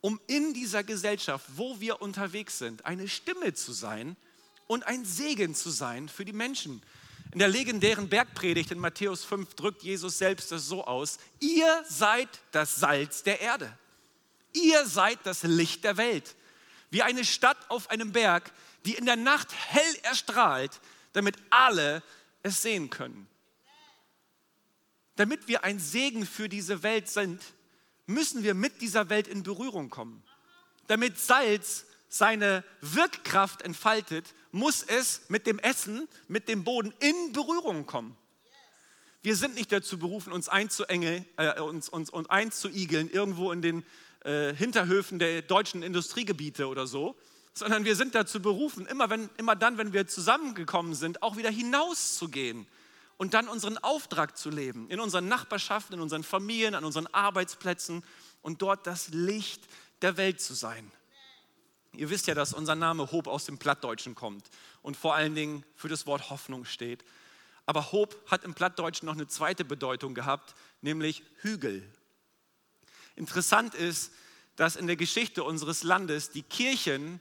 um 0.00 0.20
in 0.26 0.54
dieser 0.54 0.82
Gesellschaft, 0.82 1.46
wo 1.56 1.80
wir 1.80 2.02
unterwegs 2.02 2.58
sind, 2.58 2.84
eine 2.84 3.08
Stimme 3.08 3.54
zu 3.54 3.72
sein 3.72 4.16
und 4.66 4.86
ein 4.86 5.04
Segen 5.04 5.54
zu 5.54 5.70
sein 5.70 6.08
für 6.08 6.24
die 6.24 6.32
Menschen. 6.32 6.82
In 7.32 7.38
der 7.38 7.48
legendären 7.48 8.08
Bergpredigt 8.08 8.72
in 8.72 8.78
Matthäus 8.78 9.24
5 9.24 9.54
drückt 9.54 9.82
Jesus 9.82 10.18
selbst 10.18 10.50
das 10.50 10.66
so 10.66 10.84
aus, 10.84 11.18
ihr 11.38 11.84
seid 11.88 12.28
das 12.50 12.76
Salz 12.76 13.22
der 13.22 13.40
Erde. 13.40 13.76
Ihr 14.52 14.84
seid 14.86 15.18
das 15.24 15.44
Licht 15.44 15.84
der 15.84 15.96
Welt. 15.96 16.34
Wie 16.90 17.02
eine 17.02 17.24
Stadt 17.24 17.70
auf 17.70 17.88
einem 17.90 18.10
Berg, 18.10 18.50
die 18.84 18.94
in 18.94 19.06
der 19.06 19.16
Nacht 19.16 19.48
hell 19.52 19.96
erstrahlt, 20.02 20.80
damit 21.12 21.36
alle 21.50 22.02
es 22.42 22.62
sehen 22.62 22.90
können. 22.90 23.28
Damit 25.14 25.46
wir 25.46 25.62
ein 25.62 25.78
Segen 25.78 26.26
für 26.26 26.48
diese 26.48 26.82
Welt 26.82 27.08
sind, 27.08 27.40
müssen 28.06 28.42
wir 28.42 28.54
mit 28.54 28.80
dieser 28.80 29.08
Welt 29.08 29.28
in 29.28 29.44
Berührung 29.44 29.88
kommen. 29.88 30.24
Damit 30.88 31.20
Salz 31.20 31.86
seine 32.10 32.64
Wirkkraft 32.82 33.62
entfaltet, 33.62 34.34
muss 34.50 34.82
es 34.82 35.22
mit 35.28 35.46
dem 35.46 35.58
Essen, 35.60 36.08
mit 36.28 36.48
dem 36.48 36.64
Boden 36.64 36.92
in 36.98 37.32
Berührung 37.32 37.86
kommen. 37.86 38.16
Wir 39.22 39.36
sind 39.36 39.54
nicht 39.54 39.70
dazu 39.70 39.98
berufen, 39.98 40.32
uns, 40.32 40.48
einzuengeln, 40.48 41.24
äh, 41.36 41.60
uns, 41.60 41.88
uns, 41.88 42.10
uns 42.10 42.28
einzuigeln 42.28 43.08
irgendwo 43.08 43.52
in 43.52 43.62
den 43.62 43.84
äh, 44.24 44.52
Hinterhöfen 44.54 45.18
der 45.18 45.42
deutschen 45.42 45.82
Industriegebiete 45.82 46.68
oder 46.68 46.86
so, 46.86 47.16
sondern 47.54 47.84
wir 47.84 47.96
sind 47.96 48.14
dazu 48.14 48.42
berufen, 48.42 48.86
immer, 48.86 49.08
wenn, 49.08 49.30
immer 49.36 49.54
dann, 49.54 49.78
wenn 49.78 49.92
wir 49.92 50.06
zusammengekommen 50.06 50.94
sind, 50.94 51.22
auch 51.22 51.36
wieder 51.36 51.50
hinauszugehen 51.50 52.66
und 53.18 53.34
dann 53.34 53.48
unseren 53.48 53.78
Auftrag 53.78 54.36
zu 54.36 54.50
leben, 54.50 54.88
in 54.88 54.98
unseren 54.98 55.28
Nachbarschaften, 55.28 55.94
in 55.94 56.00
unseren 56.00 56.24
Familien, 56.24 56.74
an 56.74 56.84
unseren 56.84 57.06
Arbeitsplätzen 57.08 58.02
und 58.40 58.62
dort 58.62 58.86
das 58.86 59.08
Licht 59.08 59.62
der 60.02 60.16
Welt 60.16 60.40
zu 60.40 60.54
sein. 60.54 60.90
Ihr 61.92 62.10
wisst 62.10 62.26
ja, 62.26 62.34
dass 62.34 62.54
unser 62.54 62.74
Name 62.74 63.10
Hope 63.10 63.30
aus 63.30 63.44
dem 63.44 63.58
Plattdeutschen 63.58 64.14
kommt 64.14 64.48
und 64.82 64.96
vor 64.96 65.14
allen 65.14 65.34
Dingen 65.34 65.64
für 65.74 65.88
das 65.88 66.06
Wort 66.06 66.30
Hoffnung 66.30 66.64
steht. 66.64 67.04
Aber 67.66 67.92
Hope 67.92 68.16
hat 68.26 68.44
im 68.44 68.54
Plattdeutschen 68.54 69.06
noch 69.06 69.14
eine 69.14 69.26
zweite 69.26 69.64
Bedeutung 69.64 70.14
gehabt, 70.14 70.54
nämlich 70.80 71.22
Hügel. 71.40 71.82
Interessant 73.16 73.74
ist, 73.74 74.12
dass 74.56 74.76
in 74.76 74.86
der 74.86 74.96
Geschichte 74.96 75.44
unseres 75.44 75.82
Landes 75.82 76.30
die 76.30 76.42
Kirchen 76.42 77.20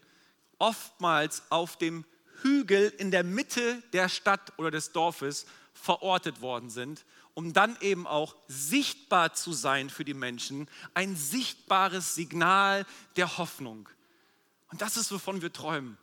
oftmals 0.58 1.44
auf 1.50 1.78
dem 1.78 2.06
Hügel 2.42 2.94
in 2.98 3.12
der 3.12 3.24
Mitte 3.24 3.82
der 3.94 4.10
Stadt 4.10 4.54
oder 4.58 4.72
des 4.72 4.92
Dorfes 4.92 5.46
verortet 5.74 6.42
worden 6.42 6.70
sind, 6.70 7.06
um 7.34 7.54
dann 7.54 7.78
eben 7.82 8.08
auch 8.08 8.36
sichtbar 8.48 9.34
zu 9.34 9.54
sein 9.54 9.90
für 9.90 10.04
die 10.06 10.14
Menschen, 10.14 10.70
ein 10.94 11.16
sichtbares 11.16 12.16
Signal 12.16 12.86
der 13.16 13.38
Hoffnung. 13.38 13.90
Und 14.72 14.82
das 14.82 14.98
ist, 14.98 15.12
wovon 15.12 15.42
wir 15.42 15.52
träumen, 15.52 15.98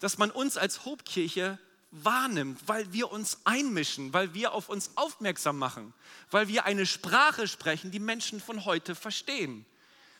dass 0.00 0.18
man 0.18 0.30
uns 0.30 0.56
als 0.56 0.84
Hobkirche 0.84 1.58
wahrnimmt, 1.90 2.60
weil 2.66 2.92
wir 2.92 3.10
uns 3.10 3.38
einmischen, 3.44 4.12
weil 4.12 4.34
wir 4.34 4.52
auf 4.52 4.68
uns 4.68 4.90
aufmerksam 4.96 5.58
machen, 5.58 5.94
weil 6.30 6.48
wir 6.48 6.64
eine 6.64 6.86
Sprache 6.86 7.48
sprechen, 7.48 7.90
die 7.90 8.00
Menschen 8.00 8.40
von 8.40 8.64
heute 8.64 8.94
verstehen. 8.94 9.64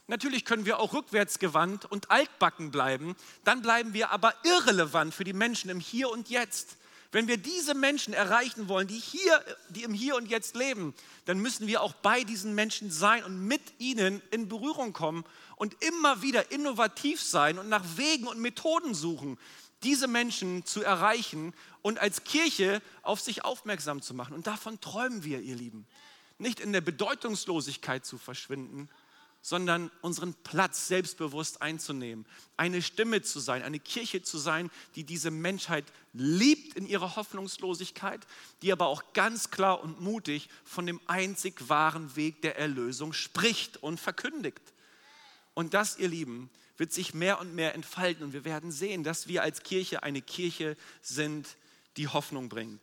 Natürlich 0.07 0.45
können 0.45 0.67
wir 0.67 0.79
auch 0.79 0.93
rückwärtsgewandt 0.93 1.85
und 1.85 2.11
altbacken 2.11 2.71
bleiben, 2.71 3.17
dann 3.45 3.61
bleiben 3.61 3.93
wir 3.93 4.11
aber 4.11 4.35
irrelevant 4.45 5.13
für 5.13 5.25
die 5.25 5.33
Menschen 5.33 5.69
im 5.69 5.81
Hier 5.81 6.11
und 6.11 6.29
Jetzt. 6.29 6.77
Wenn 7.13 7.29
wir 7.29 7.37
diese 7.37 7.75
Menschen 7.75 8.15
erreichen 8.15 8.69
wollen, 8.69 8.89
die 8.89 8.99
hier, 8.99 9.45
die 9.69 9.85
im 9.85 9.95
Hier 9.95 10.17
und 10.17 10.29
Jetzt 10.29 10.57
leben, 10.57 10.95
dann 11.25 11.39
müssen 11.39 11.67
wir 11.67 11.83
auch 11.83 11.95
bei 11.95 12.25
diesen 12.25 12.55
Menschen 12.55 12.91
sein 12.91 13.25
und 13.25 13.47
mit 13.47 13.63
ihnen 13.79 14.23
in 14.31 14.49
Berührung 14.49 14.93
kommen 14.93 15.25
und 15.57 15.83
immer 15.83 16.23
wieder 16.23 16.51
innovativ 16.51 17.23
sein 17.23 17.59
und 17.59 17.69
nach 17.69 17.85
Wegen 17.97 18.27
und 18.27 18.41
Methoden 18.41 18.95
suchen, 18.95 19.39
diese 19.83 20.09
Menschen 20.09 20.65
zu 20.65 20.83
erreichen 20.83 21.55
und 21.83 21.99
als 21.99 22.25
Kirche 22.25 22.83
auf 23.03 23.21
sich 23.21 23.45
aufmerksam 23.45 24.03
zu 24.03 24.15
machen. 24.15 24.35
Und 24.35 24.47
davon 24.47 24.81
träumen 24.81 25.23
wir, 25.23 25.41
ihr 25.41 25.57
Lieben. 25.57 25.87
Nicht 26.39 26.61
in 26.61 26.73
der 26.73 26.81
Bedeutungslosigkeit 26.81 28.05
zu 28.05 28.19
verschwinden, 28.19 28.91
sondern 29.47 29.93
unseren 30.01 30.35
Platz 30.35 30.89
selbstbewusst 30.89 31.63
einzunehmen, 31.63 32.27
eine 32.57 32.83
Stimme 32.83 33.23
zu 33.23 33.39
sein, 33.39 33.63
eine 33.63 33.79
Kirche 33.79 34.21
zu 34.21 34.39
sein, 34.39 34.73
die 34.97 35.05
diese 35.05 35.31
Menschheit 35.31 35.85
liebt 36.13 36.75
in 36.75 36.85
ihrer 36.85 37.15
Hoffnungslosigkeit, 37.15 38.27
die 38.63 38.73
aber 38.73 38.89
auch 38.89 39.13
ganz 39.13 39.53
klar 39.53 39.85
und 39.85 40.01
mutig 40.01 40.49
von 40.65 40.85
dem 40.85 41.01
einzig 41.07 41.69
wahren 41.69 42.17
Weg 42.17 42.43
der 42.43 42.59
Erlösung 42.59 43.13
spricht 43.13 43.77
und 43.77 44.01
verkündigt. 44.01 44.59
Und 45.55 45.75
das, 45.75 45.97
ihr 45.97 46.09
Lieben, 46.09 46.51
wird 46.77 46.93
sich 46.93 47.15
mehr 47.15 47.39
und 47.39 47.55
mehr 47.55 47.77
entfalten 47.77 48.25
und 48.25 48.33
wir 48.33 48.45
werden 48.45 48.73
sehen, 48.73 49.05
dass 49.05 49.29
wir 49.29 49.45
als 49.45 49.63
Kirche 49.63 50.03
eine 50.03 50.23
Kirche 50.23 50.77
sind, 51.03 51.57
die 51.97 52.09
Hoffnung 52.09 52.49
bringt. 52.49 52.83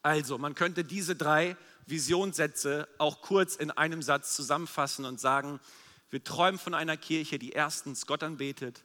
Also, 0.00 0.38
man 0.38 0.54
könnte 0.54 0.84
diese 0.84 1.16
drei 1.16 1.56
Visionssätze 1.86 2.88
auch 2.98 3.22
kurz 3.22 3.56
in 3.56 3.70
einem 3.70 4.02
Satz 4.02 4.34
zusammenfassen 4.36 5.04
und 5.04 5.20
sagen, 5.20 5.60
wir 6.10 6.22
träumen 6.22 6.58
von 6.58 6.74
einer 6.74 6.96
Kirche, 6.96 7.38
die 7.38 7.50
erstens 7.50 8.06
Gott 8.06 8.22
anbetet, 8.22 8.84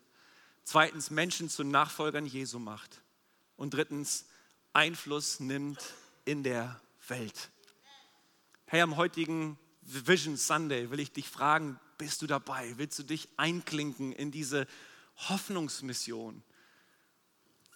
zweitens 0.63 1.09
Menschen 1.09 1.49
zu 1.49 1.63
Nachfolgern 1.63 2.25
Jesu 2.25 2.59
macht 2.59 3.01
und 3.57 3.73
drittens 3.73 4.25
Einfluss 4.73 5.39
nimmt 5.39 5.79
in 6.25 6.43
der 6.43 6.79
Welt. 7.07 7.49
Hey, 8.65 8.81
am 8.81 8.95
heutigen 8.95 9.57
Vision 9.81 10.37
Sunday 10.37 10.91
will 10.91 10.99
ich 10.99 11.11
dich 11.11 11.27
fragen, 11.27 11.79
bist 11.97 12.21
du 12.21 12.27
dabei? 12.27 12.73
Willst 12.77 12.97
du 12.99 13.03
dich 13.03 13.27
einklinken 13.37 14.11
in 14.13 14.31
diese 14.31 14.65
Hoffnungsmission? 15.29 16.41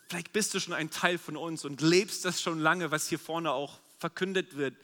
Vielleicht 0.07 0.33
bist 0.33 0.53
du 0.53 0.59
schon 0.59 0.73
ein 0.73 0.89
Teil 0.89 1.17
von 1.17 1.35
uns 1.35 1.65
und 1.65 1.81
lebst 1.81 2.25
das 2.25 2.41
schon 2.41 2.59
lange, 2.59 2.91
was 2.91 3.09
hier 3.09 3.19
vorne 3.19 3.51
auch 3.51 3.79
verkündet 3.97 4.55
wird. 4.55 4.75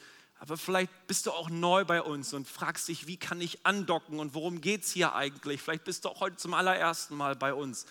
Aber 0.42 0.58
vielleicht 0.58 0.92
bist 1.06 1.28
du 1.28 1.32
auch 1.32 1.52
neu 1.52 1.86
bei 1.86 2.02
uns 2.02 2.34
und 2.34 2.48
fragst 2.48 2.88
dich, 2.88 3.06
wie 3.06 3.16
kann 3.16 3.40
ich 3.42 3.64
andocken 3.64 4.18
und 4.18 4.34
worum 4.34 4.60
geht 4.60 4.82
es 4.82 4.92
hier 4.92 5.14
eigentlich? 5.14 5.62
Vielleicht 5.62 5.84
bist 5.84 6.04
du 6.04 6.10
auch 6.10 6.20
heute 6.20 6.36
zum 6.36 6.56
allerersten 6.56 7.16
Mal 7.16 7.36
bei 7.36 7.54
uns. 7.54 7.86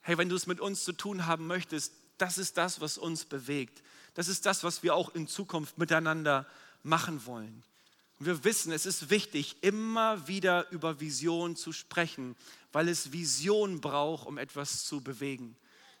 Hey, 0.00 0.16
wenn 0.16 0.28
du 0.28 0.36
es 0.36 0.46
mit 0.46 0.60
uns 0.60 0.84
zu 0.84 0.92
tun 0.92 1.26
haben 1.26 1.48
möchtest, 1.48 1.92
das 2.16 2.38
ist 2.38 2.58
das, 2.58 2.80
was 2.80 2.96
uns 2.96 3.24
bewegt. 3.24 3.82
Das 4.14 4.28
ist 4.28 4.46
das, 4.46 4.62
was 4.62 4.84
wir 4.84 4.94
auch 4.94 5.16
in 5.16 5.26
Zukunft 5.26 5.76
miteinander 5.76 6.46
machen 6.84 7.26
wollen. 7.26 7.64
Und 8.20 8.26
wir 8.26 8.44
wissen, 8.44 8.70
es 8.70 8.86
ist 8.86 9.10
wichtig, 9.10 9.56
immer 9.62 10.28
wieder 10.28 10.70
über 10.70 11.00
Vision 11.00 11.56
zu 11.56 11.72
sprechen, 11.72 12.36
weil 12.70 12.88
es 12.88 13.10
Vision 13.10 13.80
braucht, 13.80 14.28
um 14.28 14.38
etwas 14.38 14.84
zu 14.84 15.00
bewegen. 15.00 15.56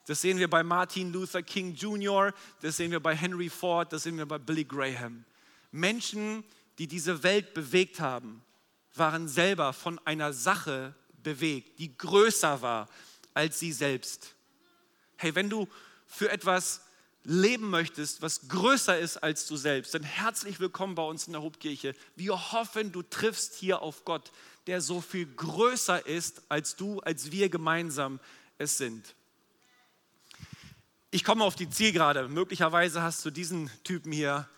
Das 0.06 0.20
sehen 0.20 0.38
wir 0.38 0.48
bei 0.48 0.62
Martin 0.62 1.12
Luther 1.12 1.42
King 1.42 1.74
Jr., 1.74 2.32
das 2.62 2.76
sehen 2.76 2.92
wir 2.92 3.00
bei 3.00 3.16
Henry 3.16 3.48
Ford, 3.48 3.92
das 3.92 4.04
sehen 4.04 4.18
wir 4.18 4.26
bei 4.26 4.38
Billy 4.38 4.62
Graham. 4.62 5.24
Menschen, 5.74 6.44
die 6.78 6.86
diese 6.86 7.24
Welt 7.24 7.52
bewegt 7.52 7.98
haben, 7.98 8.44
waren 8.94 9.26
selber 9.26 9.72
von 9.72 9.98
einer 10.06 10.32
Sache 10.32 10.94
bewegt, 11.24 11.80
die 11.80 11.98
größer 11.98 12.62
war 12.62 12.88
als 13.34 13.58
sie 13.58 13.72
selbst. 13.72 14.36
Hey, 15.16 15.34
wenn 15.34 15.50
du 15.50 15.66
für 16.06 16.30
etwas 16.30 16.82
leben 17.24 17.70
möchtest, 17.70 18.22
was 18.22 18.46
größer 18.46 18.96
ist 18.96 19.16
als 19.16 19.46
du 19.46 19.56
selbst, 19.56 19.94
dann 19.94 20.04
herzlich 20.04 20.60
willkommen 20.60 20.94
bei 20.94 21.02
uns 21.02 21.26
in 21.26 21.32
der 21.32 21.42
Hauptkirche. 21.42 21.96
Wir 22.14 22.52
hoffen, 22.52 22.92
du 22.92 23.02
triffst 23.02 23.56
hier 23.56 23.82
auf 23.82 24.04
Gott, 24.04 24.30
der 24.68 24.80
so 24.80 25.00
viel 25.00 25.26
größer 25.26 26.06
ist 26.06 26.42
als 26.48 26.76
du, 26.76 27.00
als 27.00 27.32
wir 27.32 27.48
gemeinsam 27.48 28.20
es 28.58 28.78
sind. 28.78 29.16
Ich 31.10 31.24
komme 31.24 31.42
auf 31.42 31.56
die 31.56 31.68
Zielgerade. 31.68 32.28
Möglicherweise 32.28 33.02
hast 33.02 33.24
du 33.24 33.30
diesen 33.30 33.72
Typen 33.82 34.12
hier 34.12 34.48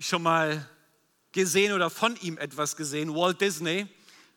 schon 0.00 0.22
mal 0.22 0.66
gesehen 1.32 1.74
oder 1.74 1.90
von 1.90 2.16
ihm 2.16 2.38
etwas 2.38 2.74
gesehen. 2.74 3.14
Walt 3.14 3.40
Disney 3.40 3.86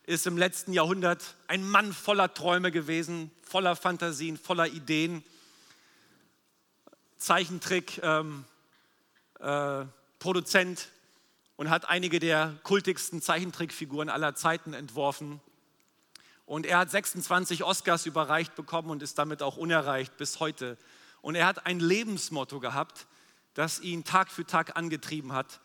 ist 0.04 0.26
im 0.26 0.36
letzten 0.36 0.74
Jahrhundert 0.74 1.36
ein 1.48 1.66
Mann 1.66 1.94
voller 1.94 2.32
Träume 2.34 2.70
gewesen, 2.70 3.30
voller 3.42 3.74
Fantasien, 3.74 4.36
voller 4.36 4.66
Ideen. 4.66 5.24
Zeichentrick, 7.16 7.98
ähm, 8.02 8.44
äh, 9.40 9.86
Produzent 10.18 10.90
und 11.56 11.70
hat 11.70 11.88
einige 11.88 12.20
der 12.20 12.54
kultigsten 12.62 13.22
Zeichentrickfiguren 13.22 14.10
aller 14.10 14.34
Zeiten 14.34 14.74
entworfen. 14.74 15.40
Und 16.44 16.66
er 16.66 16.76
hat 16.76 16.90
26 16.90 17.64
Oscars 17.64 18.04
überreicht 18.04 18.54
bekommen 18.54 18.90
und 18.90 19.02
ist 19.02 19.18
damit 19.18 19.42
auch 19.42 19.56
unerreicht 19.56 20.18
bis 20.18 20.40
heute. 20.40 20.76
Und 21.22 21.36
er 21.36 21.46
hat 21.46 21.64
ein 21.64 21.80
Lebensmotto 21.80 22.60
gehabt, 22.60 23.06
das 23.54 23.80
ihn 23.80 24.04
Tag 24.04 24.30
für 24.30 24.44
Tag 24.44 24.76
angetrieben 24.76 25.32
hat. 25.32 25.60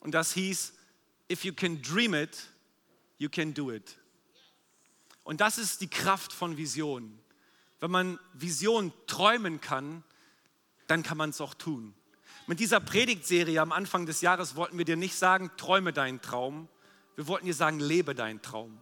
Und 0.00 0.12
das 0.12 0.32
hieß, 0.32 0.72
if 1.30 1.44
you 1.44 1.52
can 1.52 1.80
dream 1.82 2.14
it, 2.14 2.48
you 3.18 3.28
can 3.28 3.54
do 3.54 3.70
it. 3.70 3.96
Und 5.22 5.40
das 5.40 5.58
ist 5.58 5.80
die 5.80 5.88
Kraft 5.88 6.32
von 6.32 6.56
Vision. 6.56 7.18
Wenn 7.80 7.90
man 7.90 8.18
Vision 8.32 8.92
träumen 9.06 9.60
kann, 9.60 10.02
dann 10.86 11.02
kann 11.02 11.16
man 11.16 11.30
es 11.30 11.40
auch 11.40 11.54
tun. 11.54 11.94
Mit 12.46 12.60
dieser 12.60 12.80
Predigtserie 12.80 13.60
am 13.60 13.72
Anfang 13.72 14.04
des 14.04 14.20
Jahres 14.20 14.54
wollten 14.54 14.76
wir 14.76 14.84
dir 14.84 14.96
nicht 14.96 15.14
sagen, 15.14 15.50
träume 15.56 15.92
deinen 15.92 16.20
Traum. 16.20 16.68
Wir 17.16 17.26
wollten 17.26 17.46
dir 17.46 17.54
sagen, 17.54 17.80
lebe 17.80 18.14
deinen 18.14 18.42
Traum. 18.42 18.78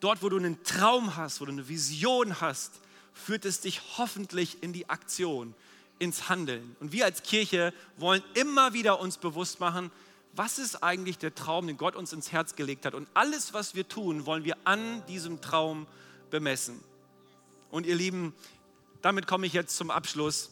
Dort, 0.00 0.22
wo 0.22 0.28
du 0.28 0.36
einen 0.36 0.62
Traum 0.62 1.16
hast, 1.16 1.40
wo 1.40 1.44
du 1.44 1.52
eine 1.52 1.68
Vision 1.68 2.40
hast, 2.40 2.80
führt 3.12 3.44
es 3.44 3.60
dich 3.60 3.80
hoffentlich 3.98 4.62
in 4.62 4.72
die 4.72 4.88
Aktion, 4.88 5.54
ins 5.98 6.28
Handeln. 6.28 6.76
Und 6.80 6.92
wir 6.92 7.04
als 7.04 7.22
Kirche 7.22 7.72
wollen 7.96 8.22
immer 8.34 8.72
wieder 8.72 9.00
uns 9.00 9.18
bewusst 9.18 9.60
machen, 9.60 9.90
was 10.32 10.58
ist 10.58 10.82
eigentlich 10.82 11.18
der 11.18 11.34
Traum, 11.34 11.66
den 11.66 11.78
Gott 11.78 11.96
uns 11.96 12.12
ins 12.12 12.30
Herz 12.30 12.56
gelegt 12.56 12.84
hat. 12.84 12.94
Und 12.94 13.08
alles, 13.14 13.54
was 13.54 13.74
wir 13.74 13.88
tun, 13.88 14.26
wollen 14.26 14.44
wir 14.44 14.56
an 14.64 15.04
diesem 15.06 15.40
Traum 15.40 15.86
bemessen. 16.30 16.78
Und 17.70 17.86
ihr 17.86 17.94
Lieben, 17.94 18.34
damit 19.00 19.26
komme 19.26 19.46
ich 19.46 19.54
jetzt 19.54 19.76
zum 19.76 19.90
Abschluss. 19.90 20.50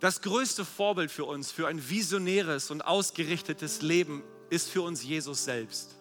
Das 0.00 0.22
größte 0.22 0.64
Vorbild 0.64 1.10
für 1.10 1.24
uns, 1.24 1.50
für 1.50 1.68
ein 1.68 1.88
visionäres 1.88 2.70
und 2.70 2.82
ausgerichtetes 2.82 3.82
Leben, 3.82 4.22
ist 4.50 4.70
für 4.70 4.82
uns 4.82 5.02
Jesus 5.02 5.44
selbst. 5.44 5.96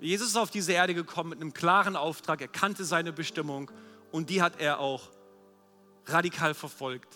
Jesus 0.00 0.28
ist 0.28 0.36
auf 0.36 0.50
diese 0.50 0.72
Erde 0.72 0.94
gekommen 0.94 1.30
mit 1.30 1.40
einem 1.40 1.54
klaren 1.54 1.96
Auftrag, 1.96 2.40
er 2.40 2.48
kannte 2.48 2.84
seine 2.84 3.12
Bestimmung 3.12 3.70
und 4.14 4.30
die 4.30 4.40
hat 4.40 4.60
er 4.60 4.78
auch 4.78 5.10
radikal 6.06 6.54
verfolgt. 6.54 7.08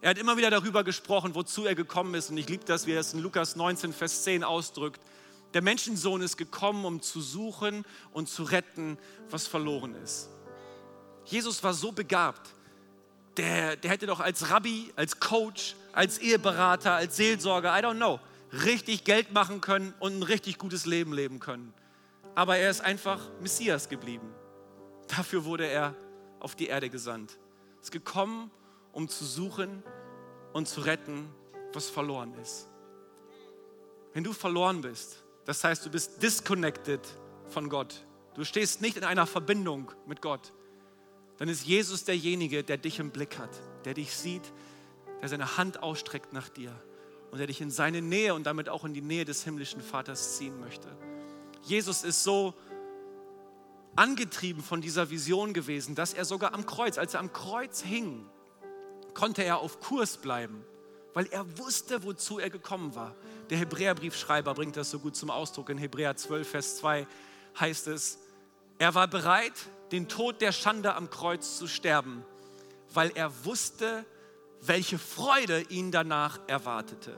Er 0.00 0.10
hat 0.10 0.18
immer 0.18 0.36
wieder 0.36 0.50
darüber 0.50 0.82
gesprochen, 0.82 1.36
wozu 1.36 1.64
er 1.64 1.76
gekommen 1.76 2.12
ist 2.14 2.28
und 2.28 2.38
ich 2.38 2.48
liebe 2.48 2.64
das, 2.64 2.88
wie 2.88 2.92
er 2.92 2.98
es 2.98 3.14
in 3.14 3.20
Lukas 3.20 3.54
19, 3.54 3.92
Vers 3.92 4.24
10 4.24 4.42
ausdrückt. 4.42 5.00
Der 5.54 5.62
Menschensohn 5.62 6.22
ist 6.22 6.36
gekommen, 6.36 6.84
um 6.84 7.02
zu 7.02 7.20
suchen 7.20 7.84
und 8.12 8.28
zu 8.28 8.42
retten, 8.42 8.98
was 9.30 9.46
verloren 9.46 9.94
ist. 10.02 10.28
Jesus 11.24 11.62
war 11.62 11.72
so 11.72 11.92
begabt, 11.92 12.50
der, 13.36 13.76
der 13.76 13.92
hätte 13.92 14.06
doch 14.06 14.18
als 14.18 14.50
Rabbi, 14.50 14.92
als 14.96 15.20
Coach, 15.20 15.76
als 15.92 16.18
Eheberater, 16.18 16.94
als 16.94 17.16
Seelsorger, 17.16 17.78
I 17.78 17.80
don't 17.80 17.94
know, 17.94 18.18
richtig 18.64 19.04
Geld 19.04 19.32
machen 19.32 19.60
können 19.60 19.94
und 20.00 20.18
ein 20.18 20.24
richtig 20.24 20.58
gutes 20.58 20.84
Leben 20.84 21.12
leben 21.12 21.38
können. 21.38 21.72
Aber 22.34 22.56
er 22.56 22.70
ist 22.70 22.80
einfach 22.80 23.20
Messias 23.40 23.88
geblieben. 23.88 24.28
Dafür 25.06 25.44
wurde 25.44 25.66
er 25.66 25.94
auf 26.40 26.56
die 26.56 26.66
Erde 26.66 26.90
gesandt. 26.90 27.38
Ist 27.80 27.92
gekommen, 27.92 28.50
um 28.92 29.08
zu 29.08 29.24
suchen 29.24 29.82
und 30.52 30.68
zu 30.68 30.80
retten, 30.80 31.28
was 31.72 31.88
verloren 31.88 32.34
ist. 32.34 32.68
Wenn 34.12 34.24
du 34.24 34.32
verloren 34.32 34.80
bist, 34.80 35.22
das 35.44 35.62
heißt, 35.62 35.86
du 35.86 35.90
bist 35.90 36.22
disconnected 36.22 37.00
von 37.48 37.68
Gott, 37.68 38.04
du 38.34 38.44
stehst 38.44 38.80
nicht 38.80 38.96
in 38.96 39.04
einer 39.04 39.26
Verbindung 39.26 39.92
mit 40.06 40.20
Gott, 40.20 40.52
dann 41.38 41.48
ist 41.48 41.64
Jesus 41.64 42.04
derjenige, 42.04 42.62
der 42.64 42.76
dich 42.76 42.98
im 42.98 43.10
Blick 43.10 43.38
hat, 43.38 43.50
der 43.84 43.94
dich 43.94 44.14
sieht, 44.14 44.52
der 45.22 45.28
seine 45.28 45.56
Hand 45.56 45.82
ausstreckt 45.82 46.32
nach 46.32 46.48
dir 46.48 46.72
und 47.30 47.38
der 47.38 47.46
dich 47.46 47.60
in 47.60 47.70
seine 47.70 48.02
Nähe 48.02 48.34
und 48.34 48.44
damit 48.44 48.68
auch 48.68 48.84
in 48.84 48.92
die 48.92 49.00
Nähe 49.00 49.24
des 49.24 49.44
himmlischen 49.44 49.80
Vaters 49.80 50.36
ziehen 50.36 50.58
möchte. 50.60 50.88
Jesus 51.62 52.04
ist 52.04 52.24
so 52.24 52.54
angetrieben 54.00 54.62
von 54.62 54.80
dieser 54.80 55.10
Vision 55.10 55.52
gewesen, 55.52 55.94
dass 55.94 56.14
er 56.14 56.24
sogar 56.24 56.54
am 56.54 56.64
Kreuz, 56.64 56.96
als 56.96 57.12
er 57.12 57.20
am 57.20 57.34
Kreuz 57.34 57.82
hing, 57.82 58.24
konnte 59.12 59.44
er 59.44 59.58
auf 59.58 59.78
Kurs 59.80 60.16
bleiben, 60.16 60.64
weil 61.12 61.26
er 61.26 61.58
wusste, 61.58 62.02
wozu 62.02 62.38
er 62.38 62.48
gekommen 62.48 62.94
war. 62.94 63.14
Der 63.50 63.58
Hebräerbriefschreiber 63.58 64.54
bringt 64.54 64.78
das 64.78 64.90
so 64.90 65.00
gut 65.00 65.16
zum 65.16 65.28
Ausdruck. 65.30 65.68
In 65.68 65.76
Hebräer 65.76 66.16
12, 66.16 66.48
Vers 66.48 66.76
2 66.78 67.06
heißt 67.58 67.88
es, 67.88 68.18
er 68.78 68.94
war 68.94 69.06
bereit, 69.06 69.52
den 69.92 70.08
Tod 70.08 70.40
der 70.40 70.52
Schande 70.52 70.94
am 70.94 71.10
Kreuz 71.10 71.58
zu 71.58 71.66
sterben, 71.66 72.24
weil 72.94 73.12
er 73.14 73.44
wusste, 73.44 74.06
welche 74.62 74.98
Freude 74.98 75.60
ihn 75.68 75.90
danach 75.90 76.40
erwartete. 76.46 77.14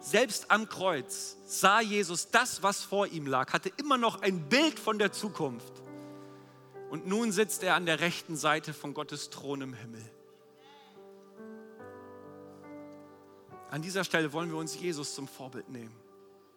Selbst 0.00 0.50
am 0.50 0.68
Kreuz 0.68 1.36
sah 1.46 1.80
Jesus 1.80 2.30
das, 2.30 2.62
was 2.62 2.82
vor 2.82 3.06
ihm 3.08 3.26
lag, 3.26 3.52
hatte 3.52 3.70
immer 3.76 3.98
noch 3.98 4.22
ein 4.22 4.48
Bild 4.48 4.78
von 4.78 4.98
der 4.98 5.12
Zukunft. 5.12 5.82
Und 6.90 7.06
nun 7.06 7.32
sitzt 7.32 7.62
er 7.62 7.74
an 7.74 7.84
der 7.84 8.00
rechten 8.00 8.36
Seite 8.36 8.72
von 8.72 8.94
Gottes 8.94 9.30
Thron 9.30 9.60
im 9.60 9.74
Himmel. 9.74 10.04
An 13.70 13.82
dieser 13.82 14.04
Stelle 14.04 14.32
wollen 14.32 14.50
wir 14.50 14.56
uns 14.56 14.78
Jesus 14.78 15.14
zum 15.14 15.28
Vorbild 15.28 15.68
nehmen. 15.68 15.94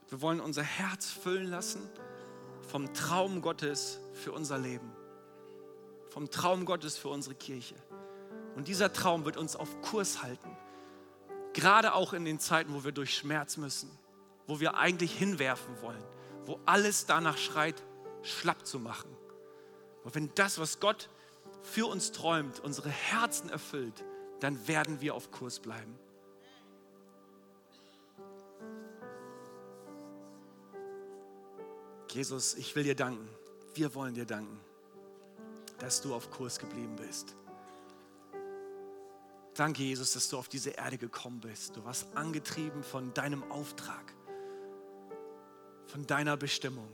Wir 0.09 0.21
wollen 0.21 0.39
unser 0.39 0.63
Herz 0.63 1.09
füllen 1.09 1.47
lassen 1.47 1.89
vom 2.69 2.93
Traum 2.93 3.41
Gottes 3.41 3.99
für 4.13 4.31
unser 4.31 4.57
Leben, 4.57 4.91
vom 6.09 6.29
Traum 6.29 6.65
Gottes 6.65 6.97
für 6.97 7.09
unsere 7.09 7.35
Kirche. 7.35 7.75
Und 8.55 8.67
dieser 8.67 8.93
Traum 8.93 9.25
wird 9.25 9.35
uns 9.35 9.55
auf 9.55 9.81
Kurs 9.81 10.23
halten, 10.23 10.50
gerade 11.53 11.93
auch 11.93 12.13
in 12.13 12.25
den 12.25 12.39
Zeiten, 12.39 12.73
wo 12.73 12.83
wir 12.83 12.91
durch 12.91 13.15
Schmerz 13.15 13.57
müssen, 13.57 13.89
wo 14.47 14.59
wir 14.59 14.75
eigentlich 14.75 15.17
hinwerfen 15.17 15.81
wollen, 15.81 16.03
wo 16.45 16.59
alles 16.65 17.05
danach 17.05 17.37
schreit, 17.37 17.81
schlapp 18.23 18.65
zu 18.65 18.79
machen. 18.79 19.15
Aber 20.03 20.15
wenn 20.15 20.33
das, 20.35 20.59
was 20.59 20.79
Gott 20.79 21.09
für 21.63 21.87
uns 21.87 22.11
träumt, 22.11 22.59
unsere 22.59 22.89
Herzen 22.89 23.49
erfüllt, 23.49 24.03
dann 24.39 24.67
werden 24.67 25.01
wir 25.01 25.13
auf 25.15 25.31
Kurs 25.31 25.59
bleiben. 25.59 25.97
Jesus, 32.09 32.55
ich 32.55 32.75
will 32.75 32.83
dir 32.83 32.95
danken. 32.95 33.29
Wir 33.73 33.95
wollen 33.95 34.13
dir 34.13 34.25
danken, 34.25 34.59
dass 35.79 36.01
du 36.01 36.13
auf 36.13 36.29
Kurs 36.29 36.59
geblieben 36.59 36.95
bist. 36.97 37.35
Danke, 39.61 39.83
Jesus, 39.83 40.13
dass 40.13 40.27
du 40.27 40.39
auf 40.39 40.49
diese 40.49 40.71
Erde 40.71 40.97
gekommen 40.97 41.39
bist. 41.39 41.77
Du 41.77 41.85
warst 41.85 42.17
angetrieben 42.17 42.81
von 42.81 43.13
deinem 43.13 43.43
Auftrag, 43.51 44.11
von 45.85 46.07
deiner 46.07 46.35
Bestimmung. 46.35 46.89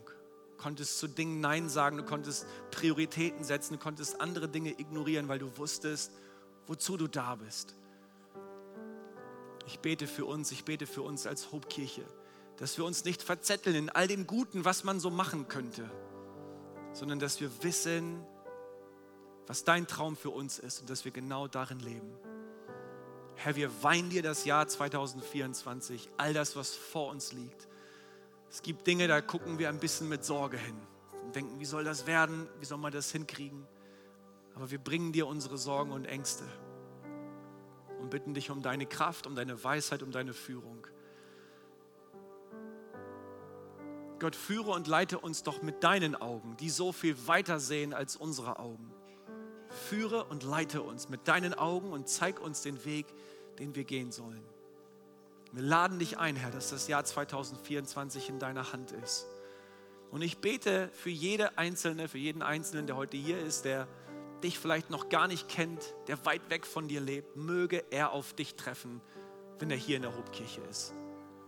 Du 0.50 0.58
konntest 0.58 1.00
zu 1.00 1.08
Dingen 1.08 1.40
Nein 1.40 1.70
sagen, 1.70 1.96
du 1.96 2.04
konntest 2.04 2.46
Prioritäten 2.72 3.46
setzen, 3.46 3.76
du 3.76 3.80
konntest 3.80 4.20
andere 4.20 4.50
Dinge 4.50 4.72
ignorieren, 4.78 5.30
weil 5.30 5.40
du 5.40 5.58
wusstest, 5.58 6.12
wozu 6.66 6.98
du 6.98 7.08
da 7.08 7.36
bist. 7.36 7.74
Ich 9.66 9.80
bete 9.80 10.06
für 10.06 10.26
uns, 10.26 10.52
ich 10.52 10.66
bete 10.66 10.88
für 10.88 11.04
uns 11.04 11.26
als 11.26 11.54
Hobkirche. 11.54 12.02
kirche 12.02 12.18
dass 12.58 12.78
wir 12.78 12.84
uns 12.84 13.06
nicht 13.06 13.22
verzetteln 13.22 13.78
in 13.78 13.90
all 13.90 14.10
dem 14.10 14.28
Guten, 14.28 14.66
was 14.66 14.84
man 14.84 15.00
so 15.00 15.10
machen 15.10 15.48
könnte, 15.48 15.90
sondern 16.92 17.20
dass 17.20 17.40
wir 17.40 17.64
wissen, 17.64 18.26
was 19.46 19.64
dein 19.64 19.88
Traum 19.88 20.18
für 20.18 20.32
uns 20.32 20.60
ist 20.60 20.82
und 20.82 20.90
dass 20.90 21.06
wir 21.06 21.14
genau 21.14 21.48
darin 21.48 21.80
leben. 21.80 22.27
Herr, 23.39 23.56
wir 23.56 23.84
weinen 23.84 24.10
dir 24.10 24.23
das 24.23 24.45
Jahr 24.45 24.67
2024, 24.67 26.10
all 26.17 26.34
das, 26.34 26.56
was 26.56 26.73
vor 26.76 27.12
uns 27.12 27.34
liegt. 27.34 27.67
Es 28.50 28.63
gibt 28.63 28.88
Dinge, 28.88 29.08
da 29.08 29.21
gucken 29.21 29.60
wir 29.60 29.69
ein 29.69 29.80
bisschen 29.80 30.10
mit 30.10 30.26
Sorge 30.26 30.58
hin 30.58 30.76
und 31.23 31.36
denken, 31.36 31.60
wie 31.60 31.65
soll 31.65 31.84
das 31.84 32.08
werden, 32.08 32.50
wie 32.60 32.65
soll 32.65 32.80
man 32.80 32.91
das 32.91 33.12
hinkriegen? 33.12 33.67
Aber 34.56 34.71
wir 34.71 34.80
bringen 34.80 35.12
dir 35.12 35.28
unsere 35.28 35.60
Sorgen 35.60 35.91
und 35.91 36.06
Ängste 36.06 36.45
und 38.00 38.10
bitten 38.10 38.34
dich 38.34 38.50
um 38.50 38.63
deine 38.63 38.88
Kraft, 38.88 39.28
um 39.28 39.36
deine 39.36 39.63
Weisheit, 39.63 40.02
um 40.02 40.12
deine 40.12 40.34
Führung. 40.34 40.88
Gott, 44.17 44.36
führe 44.36 44.71
und 44.71 44.88
leite 44.88 45.19
uns 45.19 45.43
doch 45.43 45.62
mit 45.62 45.84
deinen 45.84 46.15
Augen, 46.15 46.58
die 46.58 46.71
so 46.71 46.91
viel 46.91 47.15
weiter 47.28 47.60
sehen 47.60 47.93
als 47.93 48.15
unsere 48.15 48.58
Augen. 48.58 48.97
Führe 49.70 50.26
und 50.26 50.44
leite 50.44 50.82
uns 50.82 51.10
mit 51.10 51.28
deinen 51.28 51.54
Augen 51.54 51.92
und 51.92 52.08
zeig 52.08 52.40
uns 52.40 52.62
den 52.62 52.84
Weg, 52.86 53.06
den 53.60 53.76
wir 53.76 53.84
gehen 53.84 54.12
sollen. 54.12 54.44
Wir 55.52 55.64
laden 55.64 56.00
dich 56.00 56.18
ein, 56.18 56.36
Herr, 56.36 56.52
dass 56.52 56.70
das 56.70 56.88
Jahr 56.88 57.04
2024 57.04 58.30
in 58.30 58.40
deiner 58.40 58.74
Hand 58.74 58.92
ist. 58.92 59.26
Und 60.12 60.22
ich 60.22 60.38
bete 60.38 60.90
für 60.94 61.10
jede 61.10 61.58
Einzelne, 61.58 62.08
für 62.08 62.18
jeden 62.18 62.42
Einzelnen, 62.42 62.88
der 62.88 62.96
heute 62.96 63.18
hier 63.18 63.40
ist, 63.40 63.66
der 63.66 63.88
dich 64.44 64.60
vielleicht 64.60 64.90
noch 64.90 65.10
gar 65.10 65.28
nicht 65.28 65.50
kennt, 65.50 65.82
der 66.08 66.24
weit 66.26 66.50
weg 66.50 66.66
von 66.66 66.88
dir 66.88 67.02
lebt, 67.02 67.36
möge 67.36 67.84
er 67.90 68.12
auf 68.12 68.34
dich 68.34 68.56
treffen, 68.56 69.02
wenn 69.60 69.72
er 69.72 69.78
hier 69.78 69.96
in 69.96 70.04
der 70.04 70.16
Hobkirche 70.16 70.62
ist. 70.70 70.94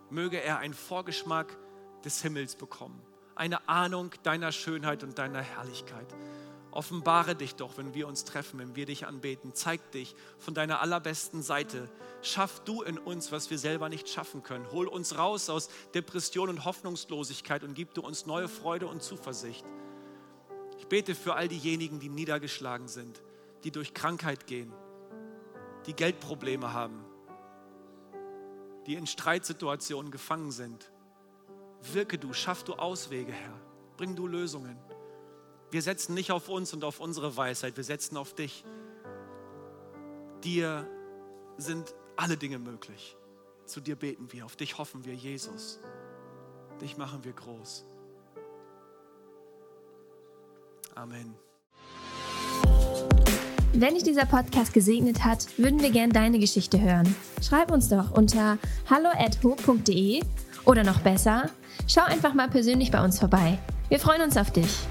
Möge 0.10 0.42
er 0.42 0.58
einen 0.58 0.74
Vorgeschmack 0.74 1.56
des 2.04 2.22
Himmels 2.22 2.56
bekommen. 2.56 3.02
Eine 3.36 3.70
Ahnung 3.70 4.12
deiner 4.24 4.52
Schönheit 4.52 5.04
und 5.04 5.18
deiner 5.18 5.42
Herrlichkeit. 5.42 6.08
Offenbare 6.72 7.36
dich 7.36 7.56
doch, 7.56 7.78
wenn 7.78 7.96
wir 7.96 8.08
uns 8.08 8.26
treffen, 8.26 8.60
wenn 8.60 8.76
wir 8.76 8.86
dich 8.86 9.08
anbeten. 9.08 9.54
Zeig 9.56 9.92
dich 9.92 10.16
von 10.38 10.54
deiner 10.54 10.82
allerbesten 10.82 11.42
Seite. 11.42 11.90
Schaff 12.22 12.62
du 12.64 12.84
in 12.84 13.00
uns, 13.00 13.32
was 13.32 13.50
wir 13.50 13.58
selber 13.58 13.90
nicht 13.90 14.08
schaffen 14.08 14.44
können. 14.44 14.70
Hol 14.72 14.88
uns 14.88 15.18
raus 15.18 15.50
aus 15.50 15.70
Depression 15.96 16.50
und 16.50 16.66
Hoffnungslosigkeit 16.66 17.64
und 17.64 17.74
gib 17.74 17.94
du 17.96 18.02
uns 18.02 18.28
neue 18.28 18.48
Freude 18.48 18.88
und 18.88 19.02
Zuversicht. 19.02 19.66
Ich 20.78 20.88
bete 20.88 21.16
für 21.16 21.36
all 21.36 21.48
diejenigen, 21.48 22.00
die 22.00 22.10
niedergeschlagen 22.10 22.88
sind, 22.88 23.22
die 23.64 23.72
durch 23.72 23.94
Krankheit 23.94 24.46
gehen, 24.46 24.72
die 25.88 25.94
Geldprobleme 25.94 26.72
haben, 26.72 27.04
die 28.86 28.94
in 28.94 29.08
Streitsituationen 29.08 30.12
gefangen 30.12 30.52
sind. 30.52 30.92
Wirke 31.94 32.18
du, 32.18 32.34
schaff 32.34 32.64
du 32.64 32.76
Auswege, 32.76 33.32
Herr. 33.32 33.60
Bring 33.98 34.16
du 34.16 34.28
Lösungen. 34.28 34.78
Wir 35.72 35.82
setzen 35.82 36.16
nicht 36.16 36.32
auf 36.32 36.50
uns 36.50 36.74
und 36.74 36.84
auf 36.84 37.00
unsere 37.00 37.36
Weisheit, 37.38 37.78
wir 37.78 37.84
setzen 37.84 38.18
auf 38.18 38.34
dich. 38.34 38.64
Dir 40.44 40.88
sind 41.58 41.94
alle 42.16 42.38
Dinge 42.38 42.58
möglich. 42.60 43.16
Zu 43.66 43.82
dir 43.82 43.96
beten 43.96 44.32
wir, 44.32 44.46
auf 44.46 44.56
dich 44.56 44.78
hoffen 44.78 45.06
wir, 45.06 45.14
Jesus. 45.14 45.80
Dich 46.82 46.98
machen 46.98 47.24
wir 47.24 47.34
groß. 47.34 47.86
Amen. 50.96 51.36
Wenn 53.74 53.94
dich 53.94 54.04
dieser 54.04 54.26
Podcast 54.26 54.74
gesegnet 54.74 55.24
hat, 55.24 55.46
würden 55.60 55.80
wir 55.82 55.92
gerne 55.92 56.12
deine 56.12 56.40
Geschichte 56.40 56.82
hören. 56.82 57.16
Schreib 57.42 57.72
uns 57.72 57.90
doch 57.90 58.12
unter 58.12 58.58
hallo@ho.de 58.90 60.24
oder 60.66 60.84
noch 60.84 61.02
besser, 61.02 61.52
schau 61.88 62.02
einfach 62.02 62.34
mal 62.34 62.50
persönlich 62.50 62.90
bei 62.90 63.04
uns 63.04 63.20
vorbei. 63.20 63.60
Wir 63.90 64.00
freuen 64.00 64.24
uns 64.24 64.36
auf 64.36 64.52
dich. 64.52 64.89